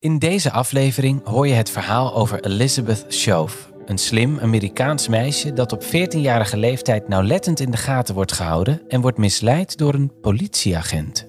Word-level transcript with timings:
In 0.00 0.18
deze 0.18 0.50
aflevering 0.50 1.24
hoor 1.24 1.48
je 1.48 1.54
het 1.54 1.70
verhaal 1.70 2.14
over 2.14 2.44
Elizabeth 2.44 3.06
Shove, 3.08 3.56
een 3.86 3.98
slim 3.98 4.38
Amerikaans 4.38 5.08
meisje 5.08 5.52
dat 5.52 5.72
op 5.72 5.84
14-jarige 5.84 6.56
leeftijd 6.56 7.08
nauwlettend 7.08 7.60
in 7.60 7.70
de 7.70 7.76
gaten 7.76 8.14
wordt 8.14 8.32
gehouden 8.32 8.82
en 8.88 9.00
wordt 9.00 9.18
misleid 9.18 9.78
door 9.78 9.94
een 9.94 10.20
politieagent. 10.20 11.28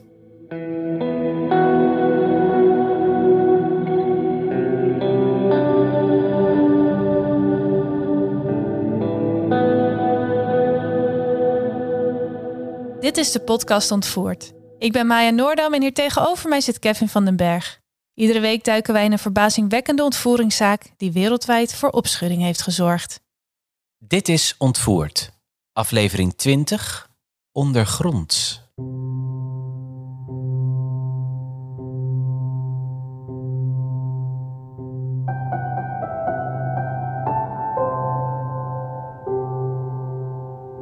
Dit 13.00 13.18
is 13.18 13.32
de 13.32 13.42
podcast 13.46 13.92
Ontvoerd. 13.92 14.54
Ik 14.78 14.92
ben 14.92 15.08
Maya 15.08 15.30
Noordam 15.30 15.74
en 15.74 15.82
hier 15.82 15.94
tegenover 15.94 16.50
mij 16.50 16.62
zit 16.62 16.80
Kevin 16.80 17.08
van 17.08 17.26
den 17.26 17.36
Berg. 17.36 17.81
Iedere 18.14 18.40
week 18.40 18.64
duiken 18.64 18.94
wij 18.94 19.06
in 19.06 19.12
een 19.12 19.20
verbazingwekkende 19.20 20.04
ontvoeringszaak 20.04 20.92
die 20.98 21.12
wereldwijd 21.12 21.76
voor 21.76 21.90
opschudding 21.90 22.42
heeft 22.42 22.62
gezorgd. 22.62 23.22
Dit 23.98 24.30
is 24.30 24.56
Ontvoerd, 24.58 25.32
aflevering 25.74 26.34
20, 26.36 27.10
Ondergronds. 27.52 28.62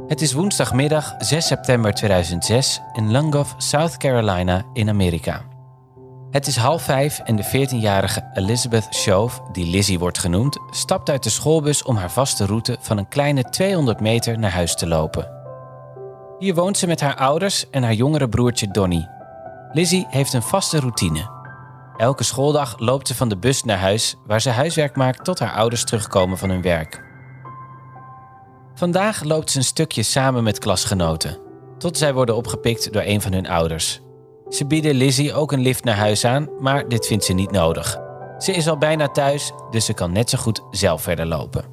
Het 0.08 0.22
is 0.22 0.34
woensdagmiddag 0.34 1.16
6 1.18 1.48
september 1.48 1.94
2006 1.94 2.82
in 2.94 3.12
Langoff, 3.12 3.56
South 3.58 3.98
Carolina 3.98 4.66
in 4.74 4.90
Amerika. 4.90 5.49
Het 6.32 6.48
is 6.48 6.56
half 6.56 6.82
vijf 6.82 7.20
en 7.20 7.36
de 7.36 7.46
14-jarige 7.46 8.30
Elizabeth 8.34 8.88
Shove, 8.96 9.42
die 9.52 9.70
Lizzie 9.70 10.00
wordt 10.00 10.18
genoemd, 10.18 10.58
stapt 10.72 11.10
uit 11.10 11.24
de 11.24 11.30
schoolbus 11.30 11.84
om 11.84 11.96
haar 11.96 12.12
vaste 12.12 12.46
route 12.46 12.78
van 12.80 12.98
een 12.98 13.08
kleine 13.08 13.44
200 13.44 14.00
meter 14.00 14.40
naar 14.40 14.52
huis 14.52 14.76
te 14.76 14.88
lopen. 14.88 15.32
Hier 16.40 16.56
woont 16.56 16.78
ze 16.78 16.88
met 16.88 17.02
haar 17.02 17.16
ouders 17.16 17.70
en 17.70 17.84
haar 17.84 17.94
jongere 17.94 18.30
broertje 18.30 18.68
Donnie. 18.68 19.08
Lizzie 19.72 20.06
heeft 20.10 20.34
een 20.34 20.42
vaste 20.42 20.80
routine. 20.80 21.30
Elke 21.98 22.24
schooldag 22.24 22.80
loopt 22.80 23.08
ze 23.08 23.16
van 23.16 23.30
de 23.30 23.38
bus 23.38 23.64
naar 23.64 23.80
huis, 23.80 24.16
waar 24.26 24.42
ze 24.42 24.50
huiswerk 24.50 24.96
maakt 24.96 25.24
tot 25.24 25.40
haar 25.40 25.54
ouders 25.54 25.84
terugkomen 25.84 26.38
van 26.38 26.50
hun 26.50 26.62
werk. 26.62 27.04
Vandaag 28.74 29.24
loopt 29.24 29.52
ze 29.52 29.58
een 29.58 29.64
stukje 29.64 30.04
samen 30.04 30.44
met 30.44 30.60
klasgenoten, 30.60 31.38
tot 31.78 31.98
zij 31.98 32.14
worden 32.14 32.36
opgepikt 32.36 32.94
door 32.94 33.04
een 33.06 33.22
van 33.22 33.34
hun 33.34 33.48
ouders. 33.48 34.02
Ze 34.50 34.66
bieden 34.66 34.96
Lizzie 34.96 35.34
ook 35.34 35.52
een 35.52 35.62
lift 35.62 35.84
naar 35.84 35.96
huis 35.96 36.26
aan, 36.26 36.50
maar 36.60 36.88
dit 36.88 37.06
vindt 37.08 37.24
ze 37.24 37.34
niet 37.34 37.52
nodig. 37.52 37.98
Ze 38.38 38.52
is 38.52 38.68
al 38.68 38.78
bijna 38.78 39.08
thuis, 39.08 39.52
dus 39.72 39.86
ze 39.86 39.94
kan 39.94 40.12
net 40.12 40.30
zo 40.30 40.38
goed 40.38 40.62
zelf 40.72 41.02
verder 41.02 41.26
lopen. 41.26 41.66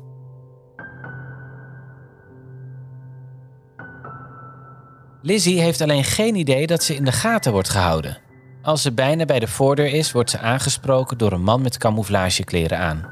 Lizzie 5.23 5.61
heeft 5.61 5.81
alleen 5.81 6.05
geen 6.05 6.35
idee 6.35 6.67
dat 6.67 6.83
ze 6.83 6.95
in 6.95 7.05
de 7.05 7.13
gaten 7.13 7.53
wordt 7.53 7.69
gehouden. 7.69 8.19
Als 8.63 8.83
ze 8.83 8.93
bijna 8.93 9.25
bij 9.25 9.39
de 9.39 9.49
voordeur 9.49 9.93
is, 9.93 10.13
wordt 10.13 10.31
ze 10.31 10.39
aangesproken 10.39 11.19
door 11.19 11.33
een 11.33 11.43
man 11.43 11.63
met 11.63 11.79
camouflagekleren 11.79 12.79
aan. 12.79 13.07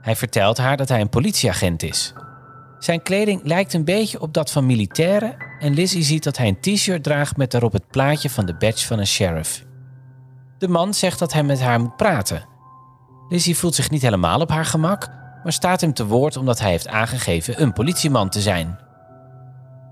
Hij 0.00 0.16
vertelt 0.16 0.58
haar 0.58 0.76
dat 0.76 0.88
hij 0.88 1.00
een 1.00 1.08
politieagent 1.08 1.82
is. 1.82 2.12
Zijn 2.78 3.02
kleding 3.02 3.40
lijkt 3.44 3.74
een 3.74 3.84
beetje 3.84 4.20
op 4.20 4.34
dat 4.34 4.50
van 4.50 4.66
militairen 4.66 5.47
en 5.58 5.74
Lizzie 5.74 6.02
ziet 6.02 6.24
dat 6.24 6.36
hij 6.36 6.48
een 6.48 6.60
t-shirt 6.60 7.02
draagt 7.02 7.36
met 7.36 7.50
daarop 7.50 7.72
het 7.72 7.88
plaatje 7.88 8.30
van 8.30 8.46
de 8.46 8.54
badge 8.54 8.86
van 8.86 8.98
een 8.98 9.06
sheriff. 9.06 9.64
De 10.58 10.68
man 10.68 10.94
zegt 10.94 11.18
dat 11.18 11.32
hij 11.32 11.42
met 11.42 11.60
haar 11.60 11.80
moet 11.80 11.96
praten. 11.96 12.46
Lizzie 13.28 13.56
voelt 13.56 13.74
zich 13.74 13.90
niet 13.90 14.02
helemaal 14.02 14.40
op 14.40 14.50
haar 14.50 14.64
gemak, 14.64 15.08
maar 15.42 15.52
staat 15.52 15.80
hem 15.80 15.92
te 15.92 16.06
woord 16.06 16.36
omdat 16.36 16.60
hij 16.60 16.70
heeft 16.70 16.88
aangegeven 16.88 17.62
een 17.62 17.72
politieman 17.72 18.28
te 18.28 18.40
zijn. 18.40 18.78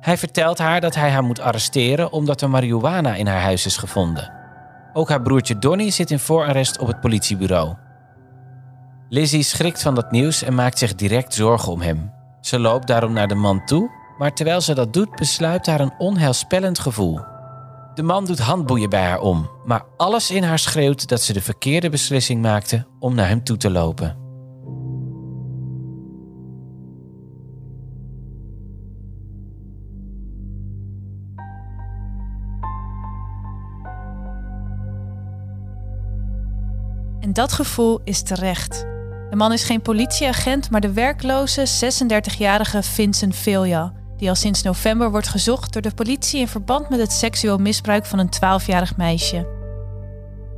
Hij 0.01 0.17
vertelt 0.17 0.59
haar 0.59 0.81
dat 0.81 0.95
hij 0.95 1.11
haar 1.11 1.25
moet 1.25 1.41
arresteren 1.41 2.13
omdat 2.13 2.41
er 2.41 2.51
marihuana 2.51 3.15
in 3.15 3.27
haar 3.27 3.41
huis 3.41 3.67
is 3.67 3.77
gevonden. 3.77 4.33
Ook 4.93 5.09
haar 5.09 5.23
broertje 5.23 5.59
Donnie 5.59 5.91
zit 5.91 6.11
in 6.11 6.19
voorarrest 6.19 6.79
op 6.79 6.87
het 6.87 7.01
politiebureau. 7.01 7.75
Lizzie 9.09 9.43
schrikt 9.43 9.83
van 9.83 9.95
dat 9.95 10.11
nieuws 10.11 10.43
en 10.43 10.55
maakt 10.55 10.79
zich 10.79 10.95
direct 10.95 11.35
zorgen 11.35 11.73
om 11.73 11.81
hem. 11.81 12.13
Ze 12.41 12.59
loopt 12.59 12.87
daarom 12.87 13.13
naar 13.13 13.29
de 13.29 13.35
man 13.35 13.65
toe, 13.65 13.91
maar 14.19 14.35
terwijl 14.35 14.61
ze 14.61 14.75
dat 14.75 14.93
doet, 14.93 15.17
besluit 15.17 15.67
haar 15.67 15.81
een 15.81 15.95
onheilspellend 15.99 16.79
gevoel. 16.79 17.21
De 17.95 18.03
man 18.03 18.25
doet 18.25 18.39
handboeien 18.39 18.91
bij 18.91 19.03
haar 19.03 19.21
om, 19.21 19.51
maar 19.65 19.85
alles 19.97 20.31
in 20.31 20.43
haar 20.43 20.59
schreeuwt 20.59 21.09
dat 21.09 21.23
ze 21.23 21.33
de 21.33 21.41
verkeerde 21.41 21.89
beslissing 21.91 22.43
maakte 22.43 22.87
om 22.99 23.15
naar 23.15 23.29
hem 23.29 23.45
toe 23.45 23.57
te 23.57 23.71
lopen. 23.71 24.25
En 37.21 37.33
dat 37.33 37.53
gevoel 37.53 38.01
is 38.05 38.23
terecht. 38.23 38.87
De 39.31 39.37
man 39.37 39.53
is 39.53 39.65
geen 39.65 39.83
politieagent, 39.83 40.71
maar 40.71 40.81
de 40.81 40.93
werkloze 40.93 41.67
36-jarige 41.67 42.83
Vincent 42.83 43.37
Velia, 43.37 43.93
die 44.17 44.29
al 44.29 44.35
sinds 44.35 44.63
november 44.63 45.11
wordt 45.11 45.29
gezocht 45.29 45.73
door 45.73 45.83
de 45.83 45.95
politie 45.95 46.41
in 46.41 46.49
verband 46.49 46.89
met 46.89 47.01
het 47.01 47.13
seksueel 47.13 47.59
misbruik 47.59 48.07
van 48.07 48.19
een 48.19 48.35
12-jarig 48.35 48.97
meisje. 48.97 49.47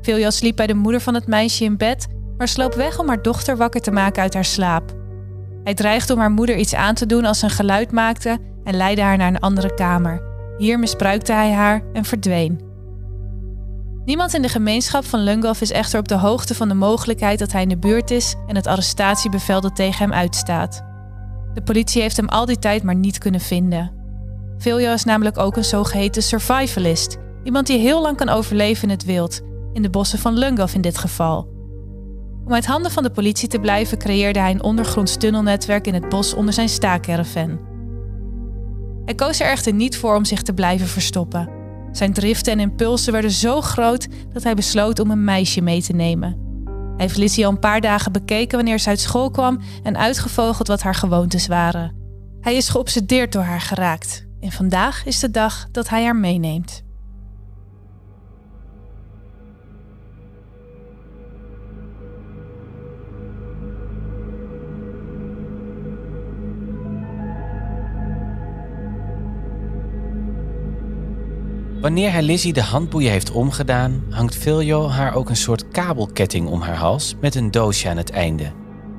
Velia 0.01 0.31
sliep 0.31 0.57
bij 0.57 0.67
de 0.67 0.75
moeder 0.75 1.01
van 1.01 1.15
het 1.15 1.27
meisje 1.27 1.65
in 1.65 1.77
bed, 1.77 2.07
maar 2.37 2.49
sloop 2.49 2.75
weg 2.75 2.99
om 2.99 3.09
haar 3.09 3.23
dochter 3.23 3.57
wakker 3.57 3.81
te 3.81 3.91
maken 3.91 4.23
uit 4.23 4.35
haar 4.35 4.45
slaap. 4.45 4.97
Hij 5.65 5.75
dreigde 5.75 6.13
om 6.13 6.19
haar 6.19 6.31
moeder 6.31 6.57
iets 6.57 6.75
aan 6.75 6.95
te 6.95 7.07
doen 7.07 7.25
als 7.25 7.39
ze 7.39 7.45
een 7.45 7.51
geluid 7.51 7.93
maakte 7.93 8.39
en 8.65 8.77
leidde 8.77 9.03
haar 9.03 9.17
naar 9.17 9.29
een 9.29 9.41
andere 9.41 9.75
kamer. 9.75 10.23
Hier 10.59 10.79
misbruikte 10.79 11.33
hij 11.33 11.53
haar 11.53 11.83
en 11.93 12.05
verdween. 12.05 12.61
Niemand 14.05 14.35
in 14.35 14.43
de 14.43 14.49
gemeenschap 14.49 15.05
van 15.05 15.21
Lungoff 15.21 15.61
is 15.61 15.71
echter 15.71 15.99
op 15.99 16.09
de 16.09 16.15
hoogte 16.15 16.55
van 16.55 16.69
de 16.69 16.75
mogelijkheid 16.75 17.39
dat 17.39 17.53
hij 17.53 17.63
in 17.63 17.69
de 17.69 17.79
buurt 17.79 18.11
is 18.11 18.35
en 18.47 18.57
het 18.57 18.67
arrestatiebevel 18.67 19.61
dat 19.61 19.77
tegen 19.77 20.05
hem 20.05 20.13
uitstaat. 20.13 20.88
De 21.59 21.65
politie 21.65 22.03
heeft 22.03 22.17
hem 22.17 22.29
al 22.29 22.47
die 22.47 22.59
tijd 22.59 22.83
maar 22.83 22.95
niet 22.95 23.19
kunnen 23.19 23.41
vinden. 23.41 23.93
Viljo 24.59 24.93
is 24.93 25.05
namelijk 25.05 25.39
ook 25.39 25.57
een 25.57 25.65
zogeheten 25.65 26.23
survivalist, 26.23 27.17
iemand 27.45 27.67
die 27.67 27.79
heel 27.79 28.03
lang 28.03 28.17
kan 28.17 28.29
overleven 28.29 28.83
in 28.83 28.91
het 28.91 29.05
wild, 29.05 29.41
in 29.73 29.83
de 29.83 29.91
bossen 29.91 30.19
van 30.19 30.39
Lungoff 30.39 30.75
in 30.75 30.81
dit 30.81 30.99
geval. 30.99 31.49
Om 32.45 32.55
uit 32.55 32.67
handen 32.67 32.91
van 32.91 33.03
de 33.03 33.11
politie 33.11 33.49
te 33.49 33.59
blijven 33.59 33.99
creëerde 33.99 34.39
hij 34.39 34.51
een 34.51 34.63
ondergronds 34.63 35.17
tunnelnetwerk 35.17 35.87
in 35.87 35.95
het 35.95 36.09
bos 36.09 36.35
onder 36.35 36.55
zijn 36.55 36.69
staakerven. 36.69 37.61
Hij 39.05 39.15
koos 39.15 39.41
er 39.41 39.51
echter 39.51 39.75
niet 39.75 39.97
voor 39.97 40.15
om 40.15 40.25
zich 40.25 40.43
te 40.43 40.55
blijven 40.55 40.87
verstoppen. 40.87 41.51
Zijn 41.93 42.13
driften 42.13 42.53
en 42.53 42.61
impulsen 42.61 43.13
werden 43.13 43.31
zo 43.31 43.61
groot 43.61 44.09
dat 44.33 44.43
hij 44.43 44.55
besloot 44.55 44.99
om 44.99 45.11
een 45.11 45.25
meisje 45.25 45.61
mee 45.61 45.83
te 45.83 45.93
nemen. 45.93 46.48
Heeft 46.99 47.17
Lizzie 47.17 47.47
al 47.47 47.53
een 47.53 47.59
paar 47.59 47.81
dagen 47.81 48.13
bekeken 48.13 48.57
wanneer 48.57 48.79
ze 48.79 48.89
uit 48.89 49.01
school 49.01 49.31
kwam 49.31 49.61
en 49.83 49.97
uitgevogeld 49.97 50.69
wat 50.69 50.83
haar 50.83 50.95
gewoontes 50.95 51.47
waren. 51.47 51.97
Hij 52.41 52.57
is 52.57 52.69
geobsedeerd 52.69 53.33
door 53.33 53.43
haar 53.43 53.61
geraakt 53.61 54.27
en 54.41 54.53
vandaag 54.53 55.05
is 55.05 55.19
de 55.19 55.31
dag 55.31 55.69
dat 55.71 55.89
hij 55.89 56.05
haar 56.05 56.17
meeneemt. 56.17 56.87
Wanneer 71.81 72.13
hij 72.13 72.23
Lizzie 72.23 72.53
de 72.53 72.63
handboeien 72.63 73.11
heeft 73.11 73.31
omgedaan, 73.31 74.05
hangt 74.11 74.37
Filio 74.37 74.89
haar 74.89 75.15
ook 75.15 75.29
een 75.29 75.37
soort 75.37 75.69
kabelketting 75.69 76.49
om 76.49 76.61
haar 76.61 76.77
hals 76.77 77.15
met 77.21 77.35
een 77.35 77.51
doosje 77.51 77.89
aan 77.89 77.97
het 77.97 78.11
einde. 78.11 78.53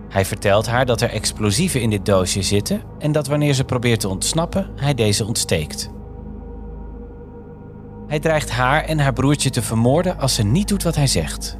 Hij 0.10 0.26
vertelt 0.26 0.68
haar 0.68 0.86
dat 0.86 1.02
er 1.02 1.10
explosieven 1.10 1.81
in 1.81 1.90
dit 1.90 2.06
doosje 2.06 2.42
zitten 2.42 2.81
en 3.00 3.12
dat 3.12 3.28
wanneer 3.28 3.54
ze 3.54 3.64
probeert 3.64 4.00
te 4.00 4.08
ontsnappen, 4.08 4.70
hij 4.76 4.94
deze 4.94 5.26
ontsteekt. 5.26 5.90
Hij 8.08 8.20
dreigt 8.20 8.50
haar 8.50 8.84
en 8.84 9.00
haar 9.00 9.14
broertje 9.14 9.50
te 9.50 9.62
vermoorden 9.62 10.20
als 10.20 10.36
ze 10.36 10.44
niet 10.44 10.68
doet 10.68 10.84
wat 10.84 10.96
hij 10.96 11.08
zegt. 11.08 11.58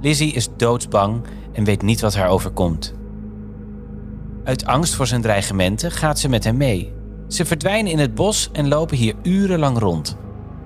Lizzie 0.00 0.32
is 0.32 0.48
doodsbang 0.56 1.22
en 1.52 1.64
weet 1.64 1.82
niet 1.82 2.00
wat 2.00 2.14
haar 2.14 2.28
overkomt. 2.28 2.94
Uit 4.44 4.66
angst 4.66 4.94
voor 4.94 5.06
zijn 5.06 5.22
dreigementen 5.22 5.90
gaat 5.90 6.18
ze 6.18 6.28
met 6.28 6.44
hem 6.44 6.56
mee. 6.56 6.92
Ze 7.28 7.44
verdwijnen 7.44 7.92
in 7.92 7.98
het 7.98 8.14
bos 8.14 8.48
en 8.52 8.68
lopen 8.68 8.96
hier 8.96 9.14
urenlang 9.22 9.78
rond. 9.78 10.18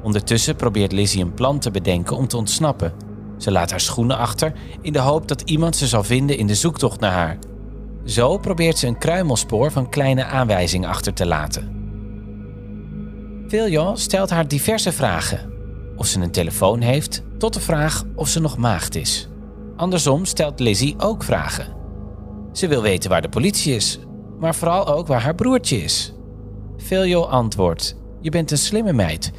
Ondertussen 0.05 0.57
probeert 0.57 0.93
Lizzie 0.93 1.23
een 1.23 1.35
plan 1.35 1.59
te 1.59 1.71
bedenken 1.71 2.17
om 2.17 2.29
te 2.29 2.37
ontsnappen. 2.37 2.93
Ze 3.39 3.51
laat 3.51 3.71
haar 3.71 3.81
schoenen 3.81 4.19
achter 4.19 4.53
in 4.81 4.93
de 4.93 4.99
hoop 4.99 5.29
dat 5.29 5.41
iemand 5.41 5.77
ze 5.77 5.87
zal 5.87 6.05
vinden 6.05 6.39
in 6.39 6.47
de 6.47 6.55
zoektocht 6.55 7.01
naar 7.01 7.13
haar. 7.13 7.39
Zo 8.05 8.39
probeert 8.39 8.79
ze 8.79 8.87
een 8.87 8.99
kruimelspoor 8.99 9.71
van 9.71 9.89
kleine 9.89 10.25
aanwijzingen 10.25 10.89
achter 10.89 11.15
te 11.15 11.27
laten. 11.27 11.73
Villian 13.49 13.99
stelt 13.99 14.31
haar 14.31 14.49
diverse 14.49 14.93
vragen. 14.93 15.53
Of 15.97 16.07
ze 16.07 16.21
een 16.21 16.31
telefoon 16.31 16.81
heeft, 16.81 17.23
tot 17.39 17.55
de 17.55 17.61
vraag 17.61 18.05
of 18.15 18.29
ze 18.29 18.41
nog 18.41 18.57
maagd 18.57 18.95
is. 18.95 19.29
Andersom 19.77 20.25
stelt 20.25 20.61
Lizzie 20.61 20.95
ook 20.99 21.23
vragen. 21.23 21.75
Ze 22.53 22.69
wil 22.69 22.83
weten 22.83 23.11
waar 23.11 23.23
de 23.23 23.29
politie 23.29 23.75
is, 23.75 23.99
maar 24.39 24.55
vooral 24.55 24.87
ook 24.87 25.07
waar 25.07 25.23
haar 25.23 25.35
broertje 25.35 25.83
is. 25.83 26.15
Viljo 26.77 27.23
antwoordt: 27.23 27.97
Je 28.21 28.31
bent 28.31 28.51
een 28.51 28.59
slimme 28.59 28.93
meid. 28.93 29.33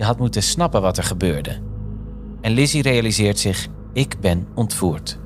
Je 0.00 0.06
had 0.06 0.18
moeten 0.18 0.42
snappen 0.42 0.82
wat 0.82 0.96
er 0.96 1.04
gebeurde. 1.04 1.58
En 2.40 2.52
Lizzie 2.52 2.82
realiseert 2.82 3.38
zich: 3.38 3.68
Ik 3.92 4.20
ben 4.20 4.46
ontvoerd. 4.54 5.18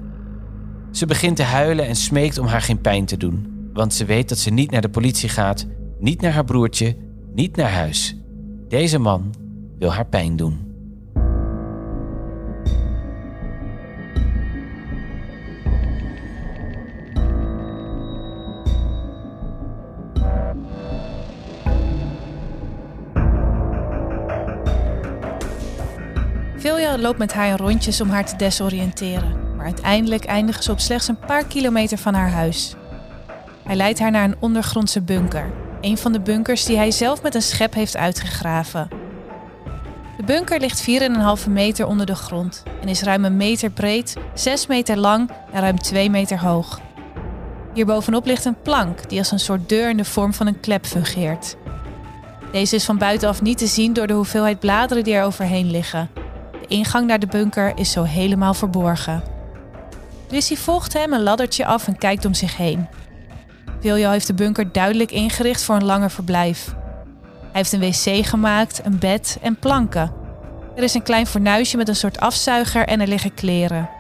Ze 0.91 1.07
begint 1.07 1.37
te 1.37 1.43
huilen 1.43 1.87
en 1.87 1.97
smeekt 1.97 2.39
om 2.39 2.47
haar 2.47 2.61
geen 2.61 2.81
pijn 2.81 3.05
te 3.05 3.17
doen, 3.17 3.69
want 3.73 3.95
ze 3.95 4.05
weet 4.05 4.29
dat 4.29 4.39
ze 4.39 4.51
niet 4.51 4.71
naar 4.71 4.81
de 4.81 4.89
politie 4.89 5.29
gaat, 5.29 5.67
niet 5.99 6.21
naar 6.21 6.33
haar 6.33 6.45
broertje, 6.45 6.97
niet 7.35 7.57
naar 7.57 7.71
huis. 7.71 8.17
Deze 8.69 8.99
man 8.99 9.35
wil 9.79 9.93
haar 9.93 10.07
pijn 10.07 10.37
doen. 10.37 10.74
Vilja 26.65 26.99
loopt 26.99 27.19
met 27.19 27.33
haar 27.33 27.59
rondjes 27.59 28.01
om 28.01 28.09
haar 28.09 28.27
te 28.27 28.37
desoriënteren, 28.37 29.57
maar 29.57 29.65
uiteindelijk 29.65 30.25
eindigen 30.25 30.63
ze 30.63 30.71
op 30.71 30.81
slechts 30.81 31.09
een 31.09 31.19
paar 31.19 31.45
kilometer 31.45 31.99
van 31.99 32.15
haar 32.15 32.31
huis. 32.31 32.75
Hij 33.65 33.77
leidt 33.77 33.99
haar 33.99 34.11
naar 34.11 34.25
een 34.25 34.37
ondergrondse 34.41 35.03
bunker, 35.03 35.53
een 35.81 35.99
van 35.99 36.13
de 36.13 36.21
bunkers 36.21 36.65
die 36.65 36.77
hij 36.77 36.91
zelf 36.91 37.23
met 37.23 37.35
een 37.35 37.43
schep 37.43 37.75
heeft 37.75 37.97
uitgegraven. 37.97 38.89
De 40.17 40.23
bunker 40.25 40.61
ligt 40.61 40.89
4,5 41.45 41.51
meter 41.51 41.87
onder 41.87 42.07
de 42.07 42.15
grond 42.15 42.63
en 42.81 42.89
is 42.89 43.03
ruim 43.03 43.25
een 43.25 43.37
meter 43.37 43.71
breed, 43.71 44.17
6 44.35 44.67
meter 44.67 44.97
lang 44.97 45.31
en 45.53 45.61
ruim 45.61 45.79
2 45.79 46.11
meter 46.11 46.39
hoog. 46.39 46.81
Hierbovenop 47.75 48.27
ligt 48.27 48.45
een 48.45 48.63
plank 48.63 49.09
die 49.09 49.19
als 49.19 49.31
een 49.31 49.41
soort 49.41 49.69
deur 49.69 49.89
in 49.89 49.97
de 49.97 50.05
vorm 50.05 50.35
van 50.35 50.47
een 50.47 50.61
klep 50.61 50.87
fungeert. 50.87 51.57
Deze 52.53 52.75
is 52.75 52.85
van 52.85 52.99
buitenaf 52.99 53.43
niet 53.43 53.59
te 53.59 53.67
zien 53.67 53.93
door 53.93 54.07
de 54.07 54.15
hoeveelheid 54.15 54.61
bladeren 54.61 55.05
die 55.05 55.15
er 55.15 55.25
overheen 55.25 55.71
liggen. 55.71 56.24
De 56.65 56.75
ingang 56.75 57.07
naar 57.07 57.19
de 57.19 57.27
bunker 57.27 57.73
is 57.77 57.91
zo 57.91 58.03
helemaal 58.03 58.55
verborgen. 58.55 59.23
Lissy 60.29 60.57
volgt 60.57 60.93
hem 60.93 61.13
een 61.13 61.23
laddertje 61.23 61.67
af 61.67 61.87
en 61.87 61.99
kijkt 61.99 62.25
om 62.25 62.35
zich 62.35 62.57
heen. 62.57 62.87
Viljo 63.81 64.11
heeft 64.11 64.27
de 64.27 64.35
bunker 64.35 64.73
duidelijk 64.73 65.11
ingericht 65.11 65.63
voor 65.63 65.75
een 65.75 65.85
langer 65.85 66.11
verblijf. 66.11 66.75
Hij 67.41 67.51
heeft 67.53 67.73
een 67.73 67.81
wc 67.81 68.27
gemaakt, 68.27 68.81
een 68.85 68.99
bed 68.99 69.39
en 69.43 69.59
planken. 69.59 70.13
Er 70.77 70.83
is 70.83 70.95
een 70.95 71.03
klein 71.03 71.27
fornuisje 71.27 71.77
met 71.77 71.89
een 71.89 71.97
soort 71.97 72.21
afzuiger 72.21 72.87
en 72.87 73.01
er 73.01 73.09
liggen 73.09 73.35
kleren. 73.35 73.91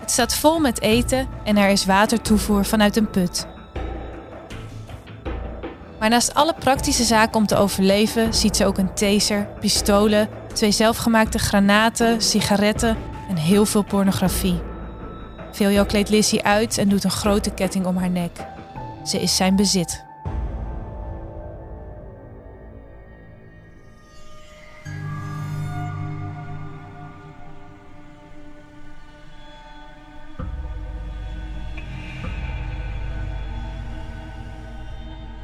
Het 0.00 0.10
staat 0.10 0.34
vol 0.34 0.58
met 0.58 0.80
eten 0.80 1.28
en 1.44 1.56
er 1.56 1.68
is 1.68 1.84
watertoevoer 1.84 2.64
vanuit 2.64 2.96
een 2.96 3.10
put. 3.10 3.46
Maar 5.98 6.08
naast 6.08 6.34
alle 6.34 6.54
praktische 6.58 7.04
zaken 7.04 7.36
om 7.36 7.46
te 7.46 7.56
overleven 7.56 8.34
ziet 8.34 8.56
ze 8.56 8.66
ook 8.66 8.78
een 8.78 8.94
taser, 8.94 9.48
pistolen, 9.60 10.28
twee 10.58 10.70
zelfgemaakte 10.72 11.38
granaten, 11.38 12.22
sigaretten 12.22 12.96
en 13.28 13.36
heel 13.36 13.64
veel 13.64 13.82
pornografie. 13.82 14.60
Viljo 15.52 15.84
kleedt 15.84 16.08
Lizzie 16.08 16.42
uit 16.42 16.78
en 16.78 16.88
doet 16.88 17.04
een 17.04 17.10
grote 17.10 17.50
ketting 17.50 17.86
om 17.86 17.96
haar 17.96 18.10
nek. 18.10 18.30
Ze 19.04 19.20
is 19.20 19.36
zijn 19.36 19.56
bezit. 19.56 20.04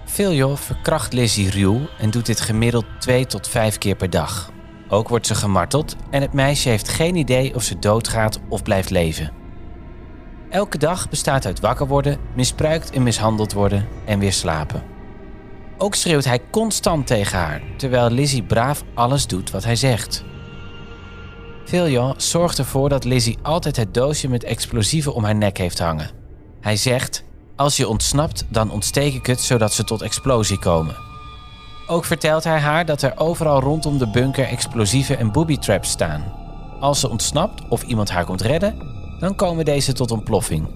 Viljo 0.04 0.56
verkracht 0.56 1.12
Lizzie 1.12 1.50
ruw 1.50 1.80
en 1.98 2.10
doet 2.10 2.26
dit 2.26 2.40
gemiddeld 2.40 2.86
twee 2.98 3.26
tot 3.26 3.48
vijf 3.48 3.78
keer 3.78 3.96
per 3.96 4.10
dag. 4.10 4.53
Ook 4.88 5.08
wordt 5.08 5.26
ze 5.26 5.34
gemarteld 5.34 5.96
en 6.10 6.20
het 6.20 6.32
meisje 6.32 6.68
heeft 6.68 6.88
geen 6.88 7.16
idee 7.16 7.54
of 7.54 7.62
ze 7.62 7.78
doodgaat 7.78 8.40
of 8.48 8.62
blijft 8.62 8.90
leven. 8.90 9.32
Elke 10.50 10.78
dag 10.78 11.08
bestaat 11.08 11.46
uit 11.46 11.60
wakker 11.60 11.86
worden, 11.86 12.18
misbruikt 12.34 12.90
en 12.90 13.02
mishandeld 13.02 13.52
worden 13.52 13.88
en 14.04 14.18
weer 14.18 14.32
slapen. 14.32 14.82
Ook 15.78 15.94
schreeuwt 15.94 16.24
hij 16.24 16.40
constant 16.50 17.06
tegen 17.06 17.38
haar, 17.38 17.62
terwijl 17.76 18.10
Lizzie 18.10 18.42
braaf 18.42 18.82
alles 18.94 19.26
doet 19.26 19.50
wat 19.50 19.64
hij 19.64 19.76
zegt. 19.76 20.24
Villian 21.64 22.14
zorgt 22.16 22.58
ervoor 22.58 22.88
dat 22.88 23.04
Lizzie 23.04 23.38
altijd 23.42 23.76
het 23.76 23.94
doosje 23.94 24.28
met 24.28 24.44
explosieven 24.44 25.14
om 25.14 25.24
haar 25.24 25.34
nek 25.34 25.58
heeft 25.58 25.78
hangen. 25.78 26.10
Hij 26.60 26.76
zegt: 26.76 27.24
Als 27.56 27.76
je 27.76 27.88
ontsnapt, 27.88 28.44
dan 28.48 28.70
ontsteek 28.70 29.14
ik 29.14 29.26
het 29.26 29.40
zodat 29.40 29.72
ze 29.72 29.84
tot 29.84 30.02
explosie 30.02 30.58
komen. 30.58 31.13
Ook 31.86 32.04
vertelt 32.04 32.44
hij 32.44 32.58
haar 32.58 32.84
dat 32.84 33.02
er 33.02 33.12
overal 33.16 33.60
rondom 33.60 33.98
de 33.98 34.10
bunker 34.10 34.44
explosieven 34.44 35.18
en 35.18 35.32
booby 35.32 35.56
traps 35.56 35.90
staan. 35.90 36.24
Als 36.80 37.00
ze 37.00 37.10
ontsnapt 37.10 37.68
of 37.68 37.82
iemand 37.82 38.10
haar 38.10 38.24
komt 38.24 38.40
redden, 38.40 38.74
dan 39.18 39.34
komen 39.34 39.64
deze 39.64 39.92
tot 39.92 40.10
ontploffing. 40.10 40.68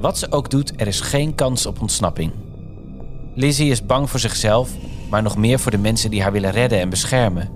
Wat 0.00 0.18
ze 0.18 0.32
ook 0.32 0.50
doet, 0.50 0.80
er 0.80 0.86
is 0.86 1.00
geen 1.00 1.34
kans 1.34 1.66
op 1.66 1.80
ontsnapping. 1.80 2.32
Lizzie 3.34 3.70
is 3.70 3.86
bang 3.86 4.10
voor 4.10 4.20
zichzelf, 4.20 4.70
maar 5.10 5.22
nog 5.22 5.36
meer 5.36 5.58
voor 5.58 5.70
de 5.70 5.78
mensen 5.78 6.10
die 6.10 6.22
haar 6.22 6.32
willen 6.32 6.50
redden 6.50 6.80
en 6.80 6.90
beschermen. 6.90 7.50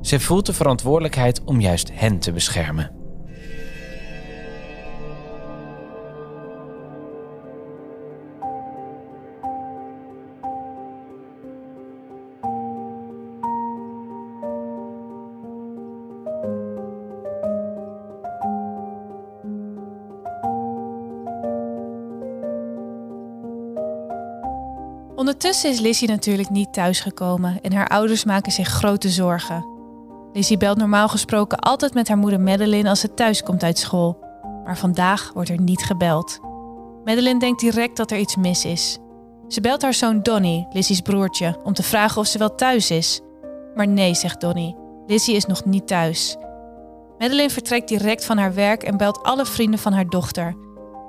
Ze 0.00 0.20
voelt 0.20 0.46
de 0.46 0.52
verantwoordelijkheid 0.52 1.44
om 1.44 1.60
juist 1.60 1.90
hen 1.92 2.18
te 2.18 2.32
beschermen. 2.32 2.99
Ondertussen 25.40 25.70
is 25.70 25.80
Lizzie 25.80 26.08
natuurlijk 26.08 26.50
niet 26.50 26.72
thuisgekomen 26.72 27.60
en 27.60 27.72
haar 27.72 27.88
ouders 27.88 28.24
maken 28.24 28.52
zich 28.52 28.68
grote 28.68 29.08
zorgen. 29.08 29.66
Lizzie 30.32 30.56
belt 30.56 30.76
normaal 30.76 31.08
gesproken 31.08 31.58
altijd 31.58 31.94
met 31.94 32.08
haar 32.08 32.16
moeder 32.16 32.40
Madeline 32.40 32.88
als 32.88 33.00
ze 33.00 33.14
thuis 33.14 33.42
komt 33.42 33.62
uit 33.62 33.78
school. 33.78 34.18
Maar 34.64 34.78
vandaag 34.78 35.30
wordt 35.34 35.48
er 35.48 35.60
niet 35.60 35.82
gebeld. 35.82 36.38
Madeline 37.04 37.38
denkt 37.38 37.60
direct 37.60 37.96
dat 37.96 38.10
er 38.10 38.18
iets 38.18 38.36
mis 38.36 38.64
is. 38.64 38.98
Ze 39.48 39.60
belt 39.60 39.82
haar 39.82 39.94
zoon 39.94 40.22
Donny, 40.22 40.66
Lizzie's 40.72 41.00
broertje, 41.00 41.60
om 41.64 41.72
te 41.72 41.82
vragen 41.82 42.20
of 42.20 42.26
ze 42.26 42.38
wel 42.38 42.54
thuis 42.54 42.90
is. 42.90 43.20
Maar 43.74 43.88
nee, 43.88 44.14
zegt 44.14 44.40
Donny. 44.40 44.76
Lizzie 45.06 45.36
is 45.36 45.46
nog 45.46 45.64
niet 45.64 45.86
thuis. 45.86 46.36
Madeline 47.18 47.50
vertrekt 47.50 47.88
direct 47.88 48.24
van 48.24 48.38
haar 48.38 48.54
werk 48.54 48.82
en 48.82 48.96
belt 48.96 49.22
alle 49.22 49.46
vrienden 49.46 49.80
van 49.80 49.92
haar 49.92 50.08
dochter. 50.08 50.56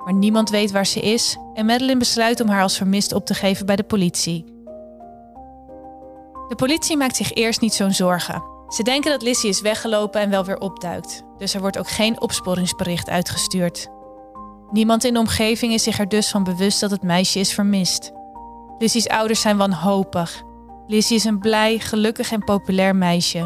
Maar 0.04 0.14
niemand 0.14 0.50
weet 0.50 0.70
waar 0.70 0.86
ze 0.86 1.00
is 1.00 1.36
en 1.54 1.66
Madeline 1.66 1.98
besluit 1.98 2.40
om 2.40 2.48
haar 2.48 2.62
als 2.62 2.76
vermist 2.76 3.12
op 3.12 3.26
te 3.26 3.34
geven 3.34 3.66
bij 3.66 3.76
de 3.76 3.82
politie. 3.82 4.44
De 6.48 6.54
politie 6.56 6.96
maakt 6.96 7.16
zich 7.16 7.32
eerst 7.32 7.60
niet 7.60 7.74
zo'n 7.74 7.92
zorgen. 7.92 8.42
Ze 8.68 8.82
denken 8.82 9.10
dat 9.10 9.22
Lizzie 9.22 9.50
is 9.50 9.60
weggelopen 9.60 10.20
en 10.20 10.30
wel 10.30 10.44
weer 10.44 10.58
opduikt, 10.58 11.22
dus 11.38 11.54
er 11.54 11.60
wordt 11.60 11.78
ook 11.78 11.88
geen 11.88 12.20
opsporingsbericht 12.20 13.08
uitgestuurd. 13.08 13.88
Niemand 14.70 15.04
in 15.04 15.12
de 15.12 15.18
omgeving 15.18 15.72
is 15.72 15.82
zich 15.82 15.98
er 15.98 16.08
dus 16.08 16.30
van 16.30 16.44
bewust 16.44 16.80
dat 16.80 16.90
het 16.90 17.02
meisje 17.02 17.38
is 17.38 17.52
vermist. 17.52 18.12
Lizzie's 18.78 19.06
ouders 19.06 19.40
zijn 19.40 19.56
wanhopig. 19.56 20.42
Lizzie 20.86 21.16
is 21.16 21.24
een 21.24 21.38
blij, 21.38 21.78
gelukkig 21.78 22.32
en 22.32 22.44
populair 22.44 22.96
meisje. 22.96 23.38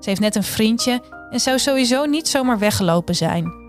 Ze 0.00 0.08
heeft 0.08 0.20
net 0.20 0.34
een 0.34 0.42
vriendje 0.42 1.02
en 1.30 1.40
zou 1.40 1.58
sowieso 1.58 2.04
niet 2.04 2.28
zomaar 2.28 2.58
weggelopen 2.58 3.14
zijn. 3.14 3.65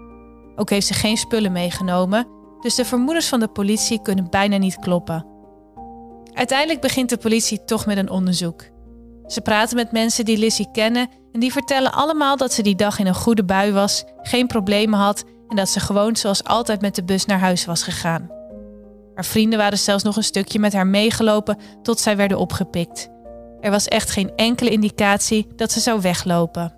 Ook 0.60 0.70
heeft 0.70 0.88
ze 0.88 0.94
geen 0.94 1.18
spullen 1.18 1.52
meegenomen, 1.52 2.28
dus 2.62 2.76
de 2.76 2.86
vermoedens 2.86 3.28
van 3.28 3.40
de 3.40 3.48
politie 3.48 4.02
kunnen 4.02 4.30
bijna 4.30 4.58
niet 4.58 4.80
kloppen. 4.80 5.26
Uiteindelijk 6.34 6.82
begint 6.82 7.10
de 7.10 7.18
politie 7.18 7.64
toch 7.64 7.86
met 7.86 7.98
een 7.98 8.10
onderzoek. 8.10 8.64
Ze 9.26 9.42
praten 9.42 9.76
met 9.76 9.92
mensen 9.92 10.26
die 10.26 10.38
Lizzie 10.38 10.72
kennen 10.72 11.10
en 11.32 11.40
die 11.40 11.52
vertellen 11.52 11.94
allemaal 11.94 12.38
dat 12.38 12.54
ze 12.54 12.62
die 12.62 12.76
dag 12.76 13.00
in 13.00 13.08
een 13.08 13.16
goede 13.16 13.46
bui 13.46 13.72
was, 13.72 14.04
geen 14.22 14.48
problemen 14.48 15.00
had 15.00 15.24
en 15.48 15.56
dat 15.56 15.70
ze 15.70 15.80
gewoon 15.80 16.16
zoals 16.16 16.44
altijd 16.44 16.82
met 16.82 16.96
de 16.96 17.04
bus 17.04 17.26
naar 17.26 17.40
huis 17.40 17.66
was 17.66 17.84
gegaan. 17.84 18.30
Haar 19.14 19.26
vrienden 19.26 19.60
waren 19.60 19.78
zelfs 19.78 20.04
nog 20.04 20.16
een 20.16 20.24
stukje 20.24 20.60
met 20.60 20.74
haar 20.74 20.88
meegelopen 20.88 21.58
tot 21.82 22.00
zij 22.00 22.18
werden 22.18 22.38
opgepikt. 22.38 23.10
Er 23.60 23.72
was 23.72 23.88
echt 23.88 24.10
geen 24.10 24.32
enkele 24.36 24.70
indicatie 24.70 25.48
dat 25.56 25.72
ze 25.72 25.80
zou 25.80 26.02
weglopen. 26.02 26.76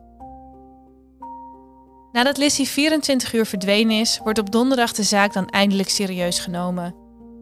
Nadat 2.12 2.38
Lizzie 2.38 2.68
24 2.68 3.34
uur 3.34 3.46
verdwenen 3.46 4.00
is, 4.00 4.20
wordt 4.24 4.40
op 4.40 4.52
donderdag 4.52 4.94
de 4.94 5.04
zaak 5.04 5.34
dan 5.34 5.48
eindelijk 5.48 5.90
serieus 5.90 6.40
genomen. 6.40 6.96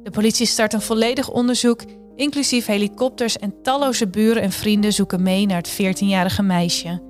De 0.03 0.09
politie 0.11 0.45
start 0.45 0.73
een 0.73 0.81
volledig 0.81 1.29
onderzoek, 1.29 1.81
inclusief 2.15 2.65
helikopters 2.65 3.37
en 3.37 3.61
talloze 3.61 4.07
buren 4.07 4.41
en 4.41 4.51
vrienden 4.51 4.93
zoeken 4.93 5.21
mee 5.21 5.45
naar 5.45 5.57
het 5.57 5.71
14-jarige 5.81 6.43
meisje. 6.43 7.01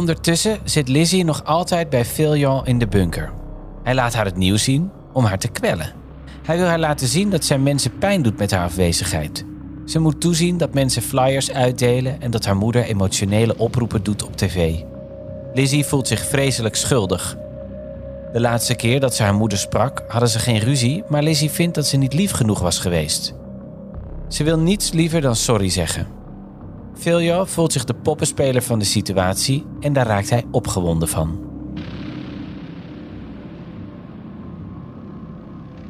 Ondertussen 0.00 0.58
zit 0.64 0.88
Lizzie 0.88 1.24
nog 1.24 1.44
altijd 1.44 1.90
bij 1.90 2.04
Filion 2.04 2.66
in 2.66 2.78
de 2.78 2.86
bunker. 2.86 3.32
Hij 3.82 3.94
laat 3.94 4.14
haar 4.14 4.24
het 4.24 4.36
nieuws 4.36 4.64
zien 4.64 4.90
om 5.12 5.24
haar 5.24 5.38
te 5.38 5.48
kwellen. 5.48 5.92
Hij 6.42 6.56
wil 6.56 6.66
haar 6.66 6.78
laten 6.78 7.06
zien 7.06 7.30
dat 7.30 7.44
zij 7.44 7.58
mensen 7.58 7.98
pijn 7.98 8.22
doet 8.22 8.38
met 8.38 8.50
haar 8.50 8.64
afwezigheid. 8.64 9.44
Ze 9.84 9.98
moet 9.98 10.20
toezien 10.20 10.58
dat 10.58 10.74
mensen 10.74 11.02
flyers 11.02 11.52
uitdelen 11.52 12.20
en 12.20 12.30
dat 12.30 12.44
haar 12.44 12.56
moeder 12.56 12.84
emotionele 12.84 13.56
oproepen 13.56 14.02
doet 14.02 14.24
op 14.24 14.36
tv. 14.36 14.80
Lizzie 15.54 15.84
voelt 15.84 16.08
zich 16.08 16.26
vreselijk 16.26 16.76
schuldig. 16.76 17.36
De 18.32 18.40
laatste 18.40 18.74
keer 18.74 19.00
dat 19.00 19.14
ze 19.14 19.22
haar 19.22 19.34
moeder 19.34 19.58
sprak, 19.58 20.04
hadden 20.08 20.28
ze 20.28 20.38
geen 20.38 20.58
ruzie, 20.58 21.04
maar 21.08 21.22
Lizzie 21.22 21.50
vindt 21.50 21.74
dat 21.74 21.86
ze 21.86 21.96
niet 21.96 22.14
lief 22.14 22.30
genoeg 22.30 22.60
was 22.60 22.78
geweest. 22.78 23.34
Ze 24.28 24.44
wil 24.44 24.58
niets 24.58 24.92
liever 24.92 25.20
dan 25.20 25.36
sorry 25.36 25.68
zeggen. 25.68 26.19
Filio 27.00 27.44
voelt 27.44 27.72
zich 27.72 27.84
de 27.84 27.94
poppenspeler 27.94 28.62
van 28.62 28.78
de 28.78 28.84
situatie 28.84 29.66
en 29.80 29.92
daar 29.92 30.06
raakt 30.06 30.30
hij 30.30 30.44
opgewonden 30.50 31.08
van. 31.08 31.38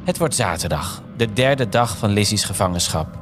Het 0.03 0.17
wordt 0.17 0.35
zaterdag, 0.35 1.03
de 1.17 1.33
derde 1.33 1.69
dag 1.69 1.97
van 1.97 2.09
Lizzie's 2.09 2.43
gevangenschap. 2.43 3.19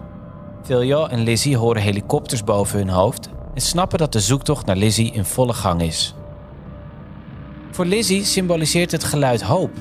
Filio 0.63 1.05
en 1.05 1.19
Lizzie 1.19 1.58
horen 1.58 1.81
helikopters 1.81 2.43
boven 2.43 2.77
hun 2.79 2.89
hoofd 2.89 3.29
en 3.53 3.62
snappen 3.62 3.98
dat 3.98 4.13
de 4.13 4.19
zoektocht 4.19 4.65
naar 4.65 4.77
Lizzie 4.77 5.12
in 5.12 5.25
volle 5.25 5.53
gang 5.53 5.81
is. 5.81 6.15
Voor 7.72 7.86
Lizzie 7.86 8.24
symboliseert 8.24 8.91
het 8.91 9.03
geluid 9.03 9.41
hoop. 9.41 9.72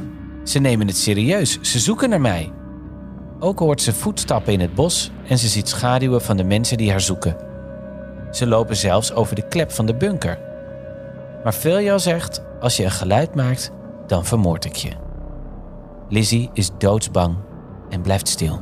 Ze 0.44 0.58
nemen 0.58 0.86
het 0.86 0.96
serieus, 0.96 1.58
ze 1.60 1.78
zoeken 1.78 2.08
naar 2.08 2.20
mij. 2.20 2.52
Ook 3.38 3.58
hoort 3.58 3.82
ze 3.82 3.92
voetstappen 3.92 4.52
in 4.52 4.60
het 4.60 4.74
bos 4.74 5.10
en 5.26 5.38
ze 5.38 5.48
ziet 5.48 5.68
schaduwen 5.68 6.22
van 6.22 6.36
de 6.36 6.44
mensen 6.44 6.76
die 6.76 6.90
haar 6.90 7.00
zoeken. 7.00 7.47
Ze 8.30 8.46
lopen 8.46 8.76
zelfs 8.76 9.12
over 9.12 9.34
de 9.34 9.48
klep 9.48 9.70
van 9.72 9.86
de 9.86 9.94
bunker. 9.94 10.38
Maar 11.44 11.52
Filio 11.52 11.98
zegt: 11.98 12.42
Als 12.60 12.76
je 12.76 12.84
een 12.84 12.90
geluid 12.90 13.34
maakt, 13.34 13.70
dan 14.06 14.24
vermoord 14.24 14.64
ik 14.64 14.76
je. 14.76 14.90
Lizzie 16.08 16.50
is 16.52 16.70
doodsbang 16.78 17.36
en 17.88 18.02
blijft 18.02 18.28
stil. 18.28 18.60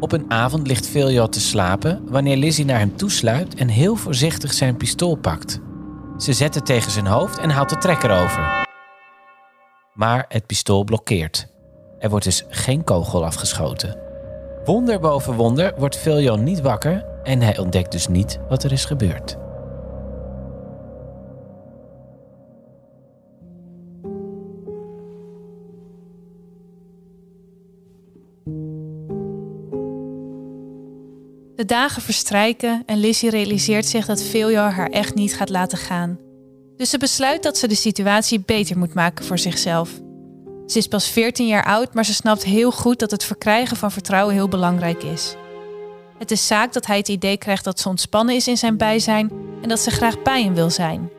Op 0.00 0.12
een 0.12 0.30
avond 0.30 0.66
ligt 0.66 0.86
Filio 0.86 1.26
te 1.26 1.40
slapen 1.40 2.02
wanneer 2.08 2.36
Lizzie 2.36 2.64
naar 2.64 2.78
hem 2.78 2.96
toesluipt 2.96 3.54
en 3.54 3.68
heel 3.68 3.96
voorzichtig 3.96 4.52
zijn 4.52 4.76
pistool 4.76 5.16
pakt. 5.16 5.60
Ze 6.16 6.32
zet 6.32 6.54
het 6.54 6.66
tegen 6.66 6.90
zijn 6.90 7.06
hoofd 7.06 7.38
en 7.38 7.50
haalt 7.50 7.68
de 7.68 7.78
trekker 7.78 8.10
over. 8.10 8.66
Maar 9.94 10.24
het 10.28 10.46
pistool 10.46 10.84
blokkeert. 10.84 11.46
Er 11.98 12.10
wordt 12.10 12.24
dus 12.24 12.44
geen 12.48 12.84
kogel 12.84 13.24
afgeschoten. 13.24 14.11
Wonder 14.64 15.00
boven 15.00 15.34
wonder 15.34 15.74
wordt 15.78 15.96
Filjon 15.96 16.44
niet 16.44 16.60
wakker 16.60 17.04
en 17.22 17.40
hij 17.40 17.58
ontdekt 17.58 17.92
dus 17.92 18.08
niet 18.08 18.38
wat 18.48 18.64
er 18.64 18.72
is 18.72 18.84
gebeurd. 18.84 19.36
De 31.56 31.64
dagen 31.66 32.02
verstrijken 32.02 32.82
en 32.86 32.98
Lizzie 32.98 33.30
realiseert 33.30 33.86
zich 33.86 34.06
dat 34.06 34.22
Filjo 34.22 34.60
haar 34.60 34.90
echt 34.90 35.14
niet 35.14 35.36
gaat 35.36 35.48
laten 35.48 35.78
gaan. 35.78 36.18
Dus 36.76 36.90
ze 36.90 36.98
besluit 36.98 37.42
dat 37.42 37.58
ze 37.58 37.68
de 37.68 37.74
situatie 37.74 38.40
beter 38.40 38.78
moet 38.78 38.94
maken 38.94 39.24
voor 39.24 39.38
zichzelf. 39.38 40.00
Ze 40.72 40.78
is 40.78 40.86
pas 40.86 41.08
14 41.08 41.46
jaar 41.46 41.64
oud, 41.64 41.94
maar 41.94 42.04
ze 42.04 42.14
snapt 42.14 42.44
heel 42.44 42.70
goed 42.70 42.98
dat 42.98 43.10
het 43.10 43.24
verkrijgen 43.24 43.76
van 43.76 43.92
vertrouwen 43.92 44.34
heel 44.34 44.48
belangrijk 44.48 45.02
is. 45.02 45.36
Het 46.18 46.30
is 46.30 46.46
zaak 46.46 46.72
dat 46.72 46.86
hij 46.86 46.96
het 46.96 47.08
idee 47.08 47.36
krijgt 47.36 47.64
dat 47.64 47.80
ze 47.80 47.88
ontspannen 47.88 48.34
is 48.34 48.48
in 48.48 48.56
zijn 48.56 48.76
bijzijn 48.76 49.30
en 49.62 49.68
dat 49.68 49.80
ze 49.80 49.90
graag 49.90 50.22
bij 50.22 50.42
hem 50.42 50.54
wil 50.54 50.70
zijn. 50.70 51.10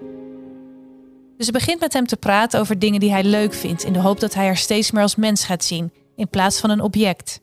Dus 1.37 1.45
ze 1.45 1.51
begint 1.51 1.79
met 1.79 1.93
hem 1.93 2.05
te 2.05 2.17
praten 2.17 2.59
over 2.59 2.79
dingen 2.79 2.99
die 2.99 3.11
hij 3.11 3.23
leuk 3.23 3.53
vindt, 3.53 3.83
in 3.83 3.93
de 3.93 3.99
hoop 3.99 4.19
dat 4.19 4.33
hij 4.33 4.45
haar 4.45 4.57
steeds 4.57 4.91
meer 4.91 5.01
als 5.01 5.15
mens 5.15 5.45
gaat 5.45 5.63
zien, 5.63 5.91
in 6.15 6.29
plaats 6.29 6.59
van 6.59 6.69
een 6.69 6.81
object. 6.81 7.41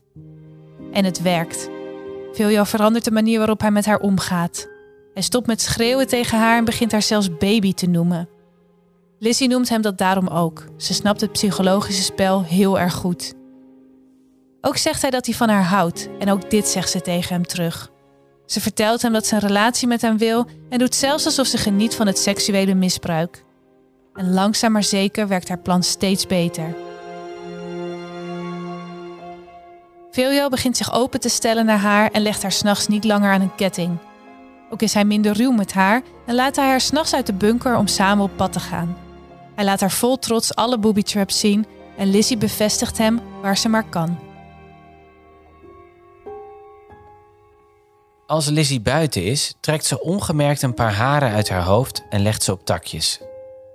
En 0.93 1.05
het 1.05 1.23
werkt. 1.23 1.69
Viljo 2.33 2.65
verandert 2.65 3.05
de 3.05 3.11
manier 3.11 3.39
waarop 3.39 3.61
hij 3.61 3.71
met 3.71 3.87
haar 3.87 4.01
omgaat. 4.01 4.69
Hij 5.15 5.23
stopt 5.23 5.47
met 5.47 5.61
schreeuwen 5.61 6.07
tegen 6.07 6.39
haar 6.39 6.59
en 6.59 6.65
begint 6.65 6.93
haar 6.93 7.03
zelfs 7.03 7.37
baby 7.37 7.75
te 7.75 7.87
noemen. 7.87 8.29
Lizzie 9.23 9.49
noemt 9.49 9.69
hem 9.69 9.83
dat 9.83 9.99
daarom 9.99 10.27
ook. 10.27 10.65
Ze 10.77 10.95
snapt 10.95 11.21
het 11.21 11.33
psychologische 11.33 12.03
spel 12.03 12.43
heel 12.43 12.79
erg 12.79 12.95
goed. 12.95 13.35
Ook 14.61 14.77
zegt 14.77 15.03
hij 15.03 15.11
dat 15.11 15.27
hij 15.27 15.35
van 15.35 15.49
haar 15.49 15.65
houdt 15.65 16.09
en 16.19 16.31
ook 16.31 16.51
dit 16.51 16.69
zegt 16.69 16.91
ze 16.91 17.01
tegen 17.01 17.35
hem 17.35 17.47
terug. 17.47 17.91
Ze 18.47 18.61
vertelt 18.61 19.03
hem 19.03 19.13
dat 19.13 19.27
ze 19.27 19.35
een 19.35 19.41
relatie 19.41 19.89
met 19.89 20.03
hem 20.03 20.19
wil 20.19 20.47
en 20.69 20.79
doet 20.79 20.95
zelfs 20.95 21.25
alsof 21.25 21.47
ze 21.47 21.59
geniet 21.59 21.95
van 21.95 22.07
het 22.07 22.19
seksuele 22.19 22.75
misbruik. 22.75 23.45
En 24.15 24.33
langzaam 24.33 24.73
maar 24.73 24.85
zeker 24.85 25.29
werkt 25.29 25.49
haar 25.49 25.59
plan 25.59 25.83
steeds 25.83 26.27
beter. 26.27 26.77
Viljo 30.11 30.49
begint 30.49 30.77
zich 30.77 30.93
open 30.93 31.21
te 31.21 31.29
stellen 31.29 31.67
naar 31.67 31.79
haar 31.79 32.11
en 32.11 32.23
legt 32.23 32.43
haar 32.43 32.53
s'nachts 32.53 32.87
niet 32.87 33.05
langer 33.05 33.33
aan 33.33 33.41
een 33.41 33.55
ketting. 33.55 33.99
Ook 34.71 34.83
is 34.83 34.95
hij 34.95 35.05
minder 35.05 35.37
ruw 35.37 35.53
met 35.53 35.73
haar 35.73 36.03
en 36.27 36.35
laat 36.35 36.57
hij 36.57 36.69
haar 36.69 36.81
s'nachts 36.81 37.15
uit 37.15 37.27
de 37.27 37.35
bunker 37.35 37.77
om 37.77 37.87
samen 37.87 38.25
op 38.25 38.37
pad 38.37 38.53
te 38.53 38.61
gaan. 38.61 39.09
Hij 39.61 39.69
laat 39.69 39.81
haar 39.81 39.91
vol 39.91 40.19
trots 40.19 40.55
alle 40.55 40.79
booby 40.79 41.03
traps 41.03 41.41
zien 41.41 41.67
en 41.97 42.11
Lizzie 42.11 42.37
bevestigt 42.37 42.99
hem 42.99 43.21
waar 43.43 43.57
ze 43.57 43.69
maar 43.69 43.89
kan. 43.89 44.19
Als 48.27 48.49
Lizzie 48.49 48.81
buiten 48.81 49.25
is, 49.25 49.55
trekt 49.61 49.85
ze 49.85 50.01
ongemerkt 50.01 50.63
een 50.63 50.75
paar 50.75 50.93
haren 50.93 51.31
uit 51.31 51.49
haar 51.49 51.63
hoofd 51.63 52.03
en 52.09 52.23
legt 52.23 52.43
ze 52.43 52.53
op 52.53 52.65
takjes. 52.65 53.21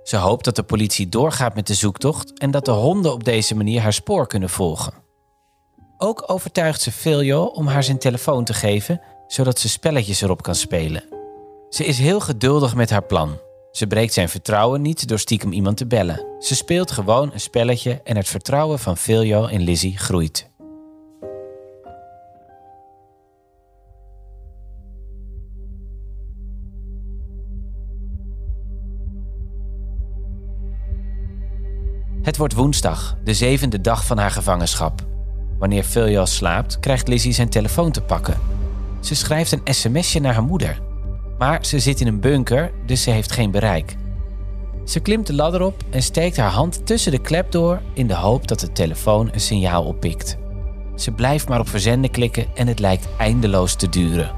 Ze 0.02 0.16
hoopt 0.16 0.44
dat 0.44 0.56
de 0.56 0.62
politie 0.62 1.08
doorgaat 1.08 1.54
met 1.54 1.66
de 1.66 1.74
zoektocht 1.74 2.38
en 2.38 2.50
dat 2.50 2.64
de 2.64 2.70
honden 2.70 3.12
op 3.12 3.24
deze 3.24 3.54
manier 3.54 3.80
haar 3.80 3.92
spoor 3.92 4.26
kunnen 4.26 4.50
volgen. 4.50 4.92
Ook 5.98 6.24
overtuigt 6.26 6.80
ze 6.80 6.92
Filio 6.92 7.44
om 7.44 7.66
haar 7.66 7.82
zijn 7.82 7.98
telefoon 7.98 8.44
te 8.44 8.54
geven, 8.54 9.00
zodat 9.26 9.58
ze 9.58 9.68
spelletjes 9.68 10.20
erop 10.20 10.42
kan 10.42 10.54
spelen. 10.54 11.04
Ze 11.68 11.84
is 11.84 11.98
heel 11.98 12.20
geduldig 12.20 12.74
met 12.74 12.90
haar 12.90 13.04
plan. 13.04 13.38
Ze 13.76 13.86
breekt 13.86 14.12
zijn 14.12 14.28
vertrouwen 14.28 14.82
niet 14.82 15.08
door 15.08 15.18
stiekem 15.18 15.52
iemand 15.52 15.76
te 15.76 15.86
bellen. 15.86 16.26
Ze 16.38 16.54
speelt 16.54 16.90
gewoon 16.90 17.32
een 17.32 17.40
spelletje 17.40 18.00
en 18.04 18.16
het 18.16 18.28
vertrouwen 18.28 18.78
van 18.78 18.96
Filio 18.96 19.46
in 19.46 19.60
Lizzie 19.60 19.98
groeit. 19.98 20.50
Het 32.22 32.36
wordt 32.36 32.54
woensdag, 32.54 33.16
de 33.24 33.34
zevende 33.34 33.80
dag 33.80 34.06
van 34.06 34.18
haar 34.18 34.30
gevangenschap. 34.30 35.06
Wanneer 35.58 35.82
Filio 35.82 36.24
slaapt, 36.24 36.80
krijgt 36.80 37.08
Lizzie 37.08 37.32
zijn 37.32 37.48
telefoon 37.48 37.90
te 37.90 38.02
pakken. 38.02 38.40
Ze 39.00 39.14
schrijft 39.14 39.52
een 39.52 39.74
sms'je 39.74 40.20
naar 40.20 40.34
haar 40.34 40.42
moeder. 40.42 40.85
Maar 41.38 41.64
ze 41.64 41.78
zit 41.78 42.00
in 42.00 42.06
een 42.06 42.20
bunker, 42.20 42.72
dus 42.86 43.02
ze 43.02 43.10
heeft 43.10 43.32
geen 43.32 43.50
bereik. 43.50 43.96
Ze 44.84 45.00
klimt 45.00 45.26
de 45.26 45.34
ladder 45.34 45.62
op 45.62 45.74
en 45.90 46.02
steekt 46.02 46.36
haar 46.36 46.50
hand 46.50 46.86
tussen 46.86 47.12
de 47.12 47.18
klep 47.18 47.50
door 47.50 47.80
in 47.92 48.06
de 48.06 48.14
hoop 48.14 48.48
dat 48.48 48.60
de 48.60 48.72
telefoon 48.72 49.28
een 49.32 49.40
signaal 49.40 49.84
oppikt. 49.84 50.36
Ze 50.94 51.12
blijft 51.12 51.48
maar 51.48 51.60
op 51.60 51.68
verzenden 51.68 52.10
klikken 52.10 52.46
en 52.54 52.66
het 52.66 52.78
lijkt 52.78 53.08
eindeloos 53.18 53.74
te 53.74 53.88
duren. 53.88 54.34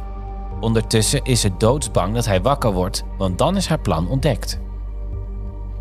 Ondertussen 0.60 1.24
is 1.24 1.40
ze 1.40 1.50
doodsbang 1.58 2.14
dat 2.14 2.26
hij 2.26 2.42
wakker 2.42 2.72
wordt, 2.72 3.04
want 3.18 3.38
dan 3.38 3.56
is 3.56 3.66
haar 3.66 3.80
plan 3.80 4.08
ontdekt. 4.08 4.60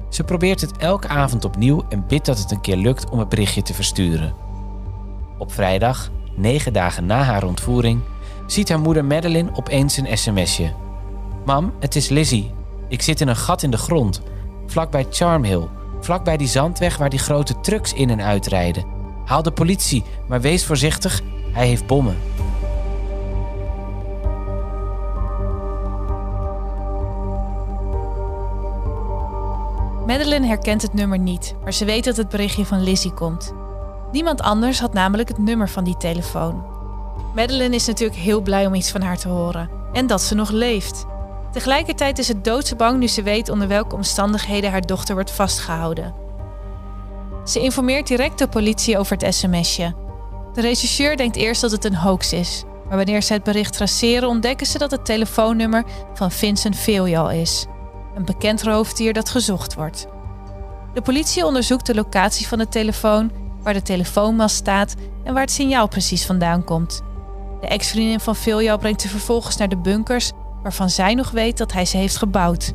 Ze 0.09 0.23
probeert 0.23 0.61
het 0.61 0.77
elke 0.77 1.07
avond 1.07 1.45
opnieuw 1.45 1.85
en 1.89 2.07
bidt 2.07 2.25
dat 2.25 2.37
het 2.37 2.51
een 2.51 2.61
keer 2.61 2.77
lukt 2.77 3.09
om 3.09 3.19
het 3.19 3.29
berichtje 3.29 3.61
te 3.61 3.73
versturen. 3.73 4.33
Op 5.37 5.51
vrijdag, 5.51 6.09
negen 6.35 6.73
dagen 6.73 7.05
na 7.05 7.21
haar 7.21 7.43
ontvoering, 7.43 8.01
ziet 8.47 8.69
haar 8.69 8.79
moeder 8.79 9.05
Madeline 9.05 9.49
opeens 9.53 9.97
een 9.97 10.17
sms'je. 10.17 10.85
Mam, 11.47 11.73
het 11.79 11.95
is 11.95 12.09
Lizzie. 12.09 12.51
Ik 12.87 13.01
zit 13.01 13.21
in 13.21 13.27
een 13.27 13.35
gat 13.35 13.63
in 13.63 13.71
de 13.71 13.77
grond, 13.77 14.21
vlakbij 14.65 15.07
Charmhill, 15.09 15.67
vlakbij 16.01 16.37
die 16.37 16.47
zandweg 16.47 16.97
waar 16.97 17.09
die 17.09 17.19
grote 17.19 17.59
trucks 17.59 17.93
in 17.93 18.09
en 18.09 18.21
uitrijden. 18.21 18.85
Haal 19.25 19.43
de 19.43 19.51
politie, 19.51 20.03
maar 20.27 20.41
wees 20.41 20.65
voorzichtig, 20.65 21.21
hij 21.51 21.67
heeft 21.67 21.87
bommen. 21.87 22.17
Madeline 30.05 30.47
herkent 30.47 30.81
het 30.81 30.93
nummer 30.93 31.19
niet, 31.19 31.55
maar 31.63 31.73
ze 31.73 31.85
weet 31.85 32.03
dat 32.03 32.17
het 32.17 32.29
berichtje 32.29 32.65
van 32.65 32.83
Lizzie 32.83 33.13
komt. 33.13 33.53
Niemand 34.11 34.41
anders 34.41 34.79
had 34.79 34.93
namelijk 34.93 35.27
het 35.27 35.37
nummer 35.37 35.69
van 35.69 35.83
die 35.83 35.97
telefoon. 35.97 36.65
Madeline 37.35 37.75
is 37.75 37.87
natuurlijk 37.87 38.19
heel 38.19 38.41
blij 38.41 38.65
om 38.65 38.73
iets 38.73 38.91
van 38.91 39.01
haar 39.01 39.17
te 39.17 39.29
horen 39.29 39.69
en 39.93 40.07
dat 40.07 40.21
ze 40.21 40.35
nog 40.35 40.49
leeft. 40.49 41.05
Tegelijkertijd 41.51 42.19
is 42.19 42.27
het 42.27 42.43
doodsbang 42.43 42.99
nu 42.99 43.07
ze 43.07 43.23
weet 43.23 43.49
onder 43.49 43.67
welke 43.67 43.95
omstandigheden 43.95 44.71
haar 44.71 44.85
dochter 44.85 45.15
wordt 45.15 45.31
vastgehouden. 45.31 46.13
Ze 47.45 47.59
informeert 47.59 48.07
direct 48.07 48.39
de 48.39 48.47
politie 48.47 48.97
over 48.97 49.17
het 49.17 49.35
sms'je. 49.35 49.95
De 50.53 50.61
rechercheur 50.61 51.17
denkt 51.17 51.35
eerst 51.35 51.61
dat 51.61 51.71
het 51.71 51.85
een 51.85 51.95
hoax 51.95 52.33
is, 52.33 52.63
maar 52.87 52.97
wanneer 52.97 53.21
ze 53.21 53.33
het 53.33 53.43
bericht 53.43 53.73
traceren 53.73 54.29
ontdekken 54.29 54.67
ze 54.67 54.77
dat 54.77 54.91
het 54.91 55.05
telefoonnummer 55.05 55.83
van 56.13 56.31
Vincent 56.31 56.75
Veljal 56.75 57.31
is, 57.31 57.65
een 58.15 58.25
bekend 58.25 58.63
roofdier 58.63 59.13
dat 59.13 59.29
gezocht 59.29 59.73
wordt. 59.73 60.07
De 60.93 61.01
politie 61.01 61.45
onderzoekt 61.45 61.85
de 61.85 61.95
locatie 61.95 62.47
van 62.47 62.57
de 62.57 62.67
telefoon, 62.67 63.31
waar 63.61 63.73
de 63.73 63.81
telefoonmast 63.81 64.55
staat 64.55 64.95
en 65.23 65.33
waar 65.33 65.41
het 65.41 65.51
signaal 65.51 65.87
precies 65.87 66.25
vandaan 66.25 66.63
komt. 66.63 67.01
De 67.61 67.67
ex-vriendin 67.67 68.19
van 68.19 68.35
Veljal 68.35 68.77
brengt 68.77 69.01
ze 69.01 69.09
vervolgens 69.09 69.57
naar 69.57 69.69
de 69.69 69.77
bunkers 69.77 70.31
waarvan 70.67 70.89
zij 70.89 71.13
nog 71.13 71.31
weet 71.31 71.57
dat 71.57 71.71
hij 71.71 71.85
ze 71.85 71.97
heeft 71.97 72.17
gebouwd. 72.17 72.73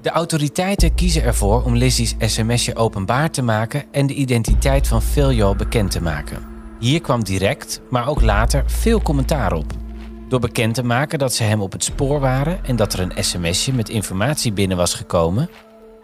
De 0.00 0.10
autoriteiten 0.10 0.94
kiezen 0.94 1.22
ervoor 1.22 1.64
om 1.64 1.76
Lizzie's 1.76 2.14
sms'je 2.18 2.76
openbaar 2.76 3.30
te 3.30 3.42
maken 3.42 3.84
en 3.90 4.06
de 4.06 4.14
identiteit 4.14 4.88
van 4.88 5.02
Philjo 5.02 5.54
bekend 5.54 5.90
te 5.90 6.02
maken. 6.02 6.42
Hier 6.78 7.00
kwam 7.00 7.24
direct, 7.24 7.80
maar 7.90 8.08
ook 8.08 8.20
later, 8.20 8.64
veel 8.66 9.02
commentaar 9.02 9.52
op. 9.52 9.72
Door 10.28 10.40
bekend 10.40 10.74
te 10.74 10.84
maken 10.84 11.18
dat 11.18 11.34
ze 11.34 11.42
hem 11.42 11.60
op 11.60 11.72
het 11.72 11.84
spoor 11.84 12.20
waren 12.20 12.64
en 12.64 12.76
dat 12.76 12.92
er 12.92 13.00
een 13.00 13.24
sms'je 13.24 13.72
met 13.72 13.88
informatie 13.88 14.52
binnen 14.52 14.76
was 14.76 14.94
gekomen, 14.94 15.48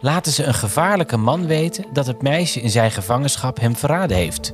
laten 0.01 0.31
ze 0.31 0.43
een 0.43 0.53
gevaarlijke 0.53 1.17
man 1.17 1.45
weten 1.45 1.85
dat 1.93 2.07
het 2.07 2.21
meisje 2.21 2.61
in 2.61 2.69
zijn 2.69 2.91
gevangenschap 2.91 3.59
hem 3.59 3.75
verraden 3.75 4.17
heeft. 4.17 4.53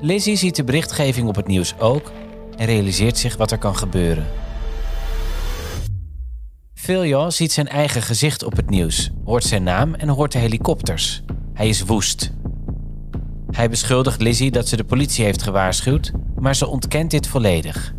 Lizzie 0.00 0.36
ziet 0.36 0.56
de 0.56 0.64
berichtgeving 0.64 1.28
op 1.28 1.36
het 1.36 1.46
nieuws 1.46 1.78
ook 1.78 2.12
en 2.56 2.66
realiseert 2.66 3.18
zich 3.18 3.36
wat 3.36 3.50
er 3.50 3.58
kan 3.58 3.76
gebeuren. 3.76 4.26
Philjo 6.74 7.30
ziet 7.30 7.52
zijn 7.52 7.68
eigen 7.68 8.02
gezicht 8.02 8.44
op 8.44 8.56
het 8.56 8.70
nieuws, 8.70 9.10
hoort 9.24 9.44
zijn 9.44 9.62
naam 9.62 9.94
en 9.94 10.08
hoort 10.08 10.32
de 10.32 10.38
helikopters. 10.38 11.22
Hij 11.54 11.68
is 11.68 11.82
woest. 11.82 12.32
Hij 13.50 13.68
beschuldigt 13.68 14.20
Lizzie 14.20 14.50
dat 14.50 14.68
ze 14.68 14.76
de 14.76 14.84
politie 14.84 15.24
heeft 15.24 15.42
gewaarschuwd, 15.42 16.12
maar 16.38 16.56
ze 16.56 16.66
ontkent 16.66 17.10
dit 17.10 17.26
volledig. 17.26 17.94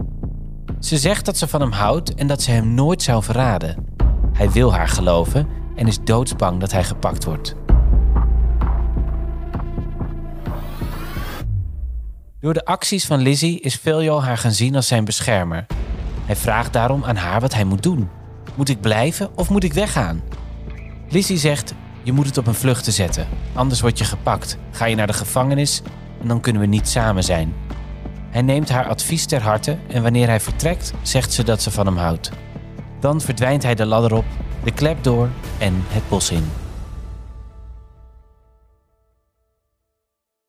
Ze 0.79 0.97
zegt 0.97 1.25
dat 1.25 1.37
ze 1.37 1.47
van 1.47 1.61
hem 1.61 1.71
houdt 1.71 2.15
en 2.15 2.27
dat 2.27 2.41
ze 2.41 2.51
hem 2.51 2.73
nooit 2.73 3.01
zou 3.01 3.23
verraden. 3.23 3.85
Hij 4.33 4.51
wil 4.51 4.73
haar 4.73 4.87
geloven 4.87 5.47
en 5.83 5.89
is 5.89 6.03
doodsbang 6.03 6.59
dat 6.59 6.71
hij 6.71 6.83
gepakt 6.83 7.23
wordt. 7.23 7.55
Door 12.39 12.53
de 12.53 12.65
acties 12.65 13.05
van 13.05 13.19
Lizzie 13.19 13.59
is 13.59 13.75
Philjo 13.75 14.19
haar 14.19 14.37
gaan 14.37 14.51
zien 14.51 14.75
als 14.75 14.87
zijn 14.87 15.05
beschermer. 15.05 15.65
Hij 16.25 16.35
vraagt 16.35 16.73
daarom 16.73 17.03
aan 17.03 17.15
haar 17.15 17.41
wat 17.41 17.53
hij 17.53 17.63
moet 17.63 17.83
doen. 17.83 18.09
Moet 18.55 18.69
ik 18.69 18.81
blijven 18.81 19.37
of 19.37 19.49
moet 19.49 19.63
ik 19.63 19.73
weggaan? 19.73 20.21
Lizzie 21.09 21.37
zegt: 21.37 21.73
Je 22.03 22.11
moet 22.11 22.25
het 22.25 22.37
op 22.37 22.47
een 22.47 22.53
vlucht 22.53 22.83
te 22.83 22.91
zetten, 22.91 23.27
anders 23.53 23.81
word 23.81 23.97
je 23.97 24.05
gepakt. 24.05 24.57
Ga 24.71 24.85
je 24.85 24.95
naar 24.95 25.07
de 25.07 25.13
gevangenis 25.13 25.81
en 26.21 26.27
dan 26.27 26.41
kunnen 26.41 26.61
we 26.61 26.67
niet 26.67 26.87
samen 26.87 27.23
zijn. 27.23 27.53
Hij 28.29 28.41
neemt 28.41 28.69
haar 28.69 28.87
advies 28.87 29.25
ter 29.25 29.41
harte 29.41 29.77
en 29.87 30.01
wanneer 30.03 30.27
hij 30.27 30.39
vertrekt, 30.39 30.93
zegt 31.01 31.33
ze 31.33 31.43
dat 31.43 31.61
ze 31.61 31.71
van 31.71 31.85
hem 31.85 31.97
houdt. 31.97 32.31
Dan 32.99 33.21
verdwijnt 33.21 33.63
hij 33.63 33.75
de 33.75 33.85
ladder 33.85 34.13
op, 34.13 34.25
de 34.63 34.73
klep 34.73 35.03
door 35.03 35.29
en 35.59 35.73
het 35.87 36.09
bos 36.09 36.31
in. 36.31 36.51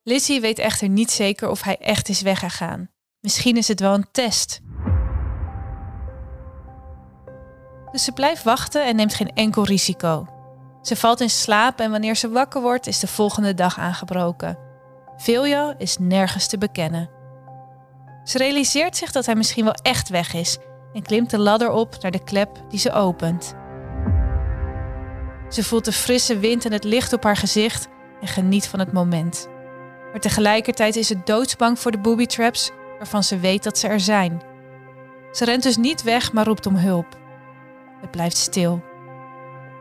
Lizzie 0.03 0.40
weet 0.40 0.59
echter 0.59 0.88
niet 0.88 1.11
zeker 1.11 1.48
of 1.48 1.62
hij 1.62 1.77
echt 1.79 2.09
is 2.09 2.22
weggegaan. 2.22 2.90
Misschien 3.20 3.57
is 3.57 3.68
het 3.68 3.81
wel 3.81 3.94
een 3.94 4.09
test. 4.12 4.61
Dus 7.92 8.05
ze 8.05 8.12
blijft 8.12 8.42
wachten 8.42 8.87
en 8.87 8.96
neemt 8.96 9.14
geen 9.14 9.33
enkel 9.35 9.64
risico. 9.64 10.27
Ze 10.83 10.96
valt 10.96 11.20
in 11.20 11.31
slaap 11.31 11.81
en 11.81 11.90
wanneer 11.90 12.16
ze 12.16 12.29
wakker 12.29 12.61
wordt, 12.61 12.87
is 12.87 12.98
de 12.98 13.07
volgende 13.07 13.55
dag 13.55 13.79
aangebroken. 13.79 14.59
Vilja 15.16 15.74
is 15.79 15.98
nergens 15.98 16.46
te 16.46 16.59
bekennen. 16.59 17.11
Ze 18.24 18.38
realiseert 18.38 18.96
zich 18.96 19.12
dat 19.12 19.27
hij 19.27 19.35
misschien 19.35 19.64
wel 19.64 19.77
echt 19.83 20.09
weg 20.09 20.35
is 20.35 20.59
en 20.92 21.03
klimt 21.03 21.31
de 21.31 21.38
ladder 21.38 21.70
op 21.70 21.96
naar 22.00 22.11
de 22.11 22.24
klep 22.24 22.64
die 22.68 22.79
ze 22.79 22.92
opent. 22.92 23.55
Ze 25.48 25.64
voelt 25.64 25.85
de 25.85 25.92
frisse 25.92 26.38
wind 26.38 26.64
en 26.64 26.72
het 26.72 26.85
licht 26.85 27.12
op 27.12 27.24
haar 27.24 27.37
gezicht 27.37 27.88
en 28.20 28.28
geniet 28.28 28.68
van 28.68 28.78
het 28.78 28.92
moment. 28.92 29.48
Maar 30.11 30.20
tegelijkertijd 30.20 30.96
is 30.96 31.07
ze 31.07 31.20
doodsbang 31.24 31.78
voor 31.78 31.90
de 31.90 31.98
booby 31.98 32.26
traps 32.26 32.70
waarvan 32.98 33.22
ze 33.22 33.38
weet 33.38 33.62
dat 33.62 33.78
ze 33.78 33.88
er 33.88 34.00
zijn. 34.00 34.42
Ze 35.33 35.44
rent 35.44 35.62
dus 35.62 35.76
niet 35.76 36.02
weg, 36.02 36.33
maar 36.33 36.44
roept 36.44 36.66
om 36.66 36.76
hulp. 36.76 37.18
Het 38.00 38.11
blijft 38.11 38.37
stil. 38.37 38.83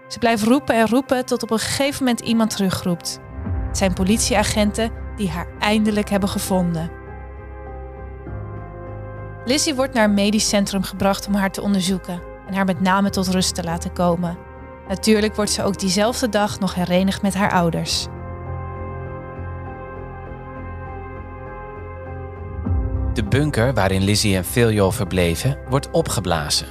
Ze 0.08 0.20
blijft 0.20 0.44
roepen 0.44 0.76
en 0.76 0.88
roepen 0.88 1.26
tot 1.26 1.44
op 1.44 1.52
een 1.52 1.60
gegeven 1.60 2.04
moment 2.06 2.22
iemand 2.26 2.50
terugroept. 2.56 3.20
Het 3.68 3.78
zijn 3.78 3.94
politieagenten 3.94 4.92
die 5.16 5.30
haar 5.30 5.48
eindelijk 5.60 6.10
hebben 6.10 6.30
gevonden. 6.30 6.92
Lizzie 9.46 9.76
wordt 9.76 9.94
naar 9.94 10.04
een 10.04 10.14
medisch 10.14 10.50
centrum 10.50 10.84
gebracht 10.84 11.28
om 11.28 11.34
haar 11.34 11.52
te 11.52 11.62
onderzoeken 11.62 12.22
en 12.48 12.54
haar 12.54 12.66
met 12.66 12.82
name 12.82 13.10
tot 13.10 13.28
rust 13.28 13.56
te 13.56 13.64
laten 13.64 13.94
komen. 13.94 14.38
Natuurlijk 14.88 15.36
wordt 15.36 15.52
ze 15.52 15.64
ook 15.64 15.80
diezelfde 15.80 16.30
dag 16.30 16.60
nog 16.60 16.76
herenigd 16.76 17.22
met 17.22 17.34
haar 17.34 17.52
ouders. 17.52 18.08
De 23.14 23.24
bunker 23.24 23.74
waarin 23.74 24.04
Lizzie 24.04 24.36
en 24.36 24.46
Philjo 24.46 24.92
verbleven 24.92 25.58
wordt 25.70 25.92
opgeblazen. 25.92 26.68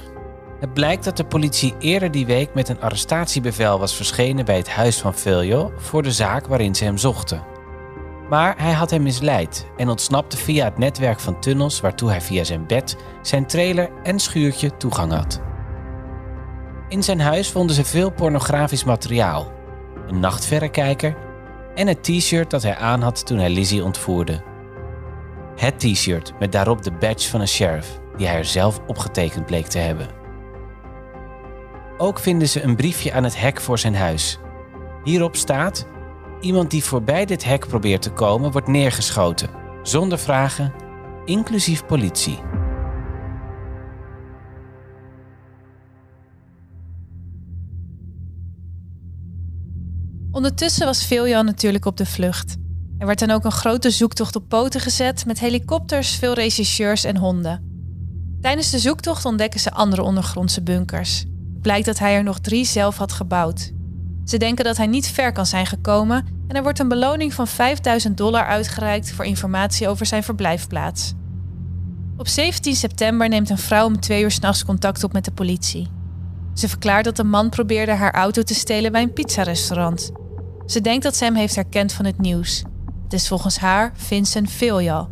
Het 0.59 0.73
blijkt 0.73 1.03
dat 1.03 1.17
de 1.17 1.25
politie 1.25 1.75
eerder 1.79 2.11
die 2.11 2.25
week 2.25 2.53
met 2.53 2.69
een 2.69 2.81
arrestatiebevel 2.81 3.79
was 3.79 3.95
verschenen 3.95 4.45
bij 4.45 4.57
het 4.57 4.69
huis 4.69 4.99
van 4.99 5.13
Philjo 5.13 5.71
voor 5.77 6.03
de 6.03 6.11
zaak 6.11 6.47
waarin 6.47 6.75
ze 6.75 6.83
hem 6.83 6.97
zochten. 6.97 7.43
Maar 8.29 8.55
hij 8.57 8.71
had 8.71 8.89
hem 8.89 9.03
misleid 9.03 9.67
en 9.77 9.89
ontsnapte 9.89 10.37
via 10.37 10.63
het 10.65 10.77
netwerk 10.77 11.19
van 11.19 11.39
tunnels 11.39 11.81
waartoe 11.81 12.09
hij 12.09 12.21
via 12.21 12.43
zijn 12.43 12.67
bed, 12.67 12.97
zijn 13.21 13.47
trailer 13.47 13.89
en 14.03 14.19
schuurtje 14.19 14.77
toegang 14.77 15.11
had. 15.11 15.41
In 16.93 17.03
zijn 17.03 17.19
huis 17.19 17.49
vonden 17.49 17.75
ze 17.75 17.85
veel 17.85 18.11
pornografisch 18.11 18.83
materiaal, 18.83 19.51
een 20.07 20.19
nachtverrekijker 20.19 21.15
en 21.75 21.87
het 21.87 22.03
t-shirt 22.03 22.49
dat 22.49 22.63
hij 22.63 22.75
aan 22.75 23.01
had 23.01 23.25
toen 23.25 23.37
hij 23.37 23.49
Lizzie 23.49 23.83
ontvoerde. 23.83 24.41
Het 25.55 25.79
t-shirt 25.79 26.33
met 26.39 26.51
daarop 26.51 26.83
de 26.83 26.91
badge 26.91 27.29
van 27.29 27.41
een 27.41 27.47
sheriff, 27.47 27.99
die 28.17 28.27
hij 28.27 28.37
er 28.37 28.45
zelf 28.45 28.79
opgetekend 28.87 29.45
bleek 29.45 29.65
te 29.65 29.77
hebben. 29.77 30.07
Ook 31.97 32.19
vinden 32.19 32.49
ze 32.49 32.61
een 32.61 32.75
briefje 32.75 33.13
aan 33.13 33.23
het 33.23 33.39
hek 33.39 33.61
voor 33.61 33.79
zijn 33.79 33.95
huis. 33.95 34.39
Hierop 35.03 35.35
staat: 35.35 35.87
Iemand 36.41 36.71
die 36.71 36.83
voorbij 36.83 37.25
dit 37.25 37.43
hek 37.43 37.67
probeert 37.67 38.01
te 38.01 38.11
komen, 38.11 38.51
wordt 38.51 38.67
neergeschoten, 38.67 39.49
zonder 39.83 40.19
vragen, 40.19 40.73
inclusief 41.25 41.85
politie. 41.85 42.39
Ondertussen 50.33 50.85
was 50.85 51.05
Viljan 51.05 51.45
natuurlijk 51.45 51.85
op 51.85 51.97
de 51.97 52.05
vlucht. 52.05 52.55
Er 52.97 53.05
werd 53.05 53.19
dan 53.19 53.31
ook 53.31 53.45
een 53.45 53.51
grote 53.51 53.89
zoektocht 53.89 54.35
op 54.35 54.47
poten 54.47 54.81
gezet 54.81 55.25
met 55.25 55.39
helikopters, 55.39 56.15
veel 56.15 56.33
rechercheurs 56.33 57.03
en 57.03 57.17
honden. 57.17 57.71
Tijdens 58.41 58.69
de 58.69 58.79
zoektocht 58.79 59.25
ontdekken 59.25 59.59
ze 59.59 59.71
andere 59.71 60.01
ondergrondse 60.01 60.61
bunkers. 60.61 61.19
Het 61.19 61.61
blijkt 61.61 61.85
dat 61.85 61.99
hij 61.99 62.15
er 62.15 62.23
nog 62.23 62.39
drie 62.39 62.65
zelf 62.65 62.97
had 62.97 63.11
gebouwd. 63.11 63.71
Ze 64.25 64.37
denken 64.37 64.65
dat 64.65 64.77
hij 64.77 64.87
niet 64.87 65.07
ver 65.07 65.31
kan 65.31 65.45
zijn 65.45 65.65
gekomen 65.65 66.25
en 66.47 66.55
er 66.55 66.63
wordt 66.63 66.79
een 66.79 66.87
beloning 66.87 67.33
van 67.33 67.47
5000 67.47 68.17
dollar 68.17 68.45
uitgereikt 68.45 69.11
voor 69.11 69.25
informatie 69.25 69.87
over 69.87 70.05
zijn 70.05 70.23
verblijfplaats. 70.23 71.13
Op 72.17 72.27
17 72.27 72.75
september 72.75 73.29
neemt 73.29 73.49
een 73.49 73.57
vrouw 73.57 73.85
om 73.85 73.99
twee 73.99 74.23
uur 74.23 74.31
s'nachts 74.31 74.65
contact 74.65 75.03
op 75.03 75.13
met 75.13 75.25
de 75.25 75.31
politie. 75.31 75.91
Ze 76.53 76.69
verklaart 76.69 77.05
dat 77.05 77.15
de 77.15 77.23
man 77.23 77.49
probeerde 77.49 77.91
haar 77.91 78.13
auto 78.13 78.41
te 78.41 78.53
stelen 78.53 78.91
bij 78.91 79.01
een 79.01 79.13
pizzarestaurant. 79.13 80.11
Ze 80.65 80.81
denkt 80.81 81.03
dat 81.03 81.15
ze 81.15 81.23
hem 81.23 81.35
heeft 81.35 81.55
herkend 81.55 81.93
van 81.93 82.05
het 82.05 82.19
nieuws. 82.19 82.63
Het 83.03 83.13
is 83.13 83.27
volgens 83.27 83.57
haar 83.57 83.91
Vincent 83.95 84.51
Veljal. 84.51 85.09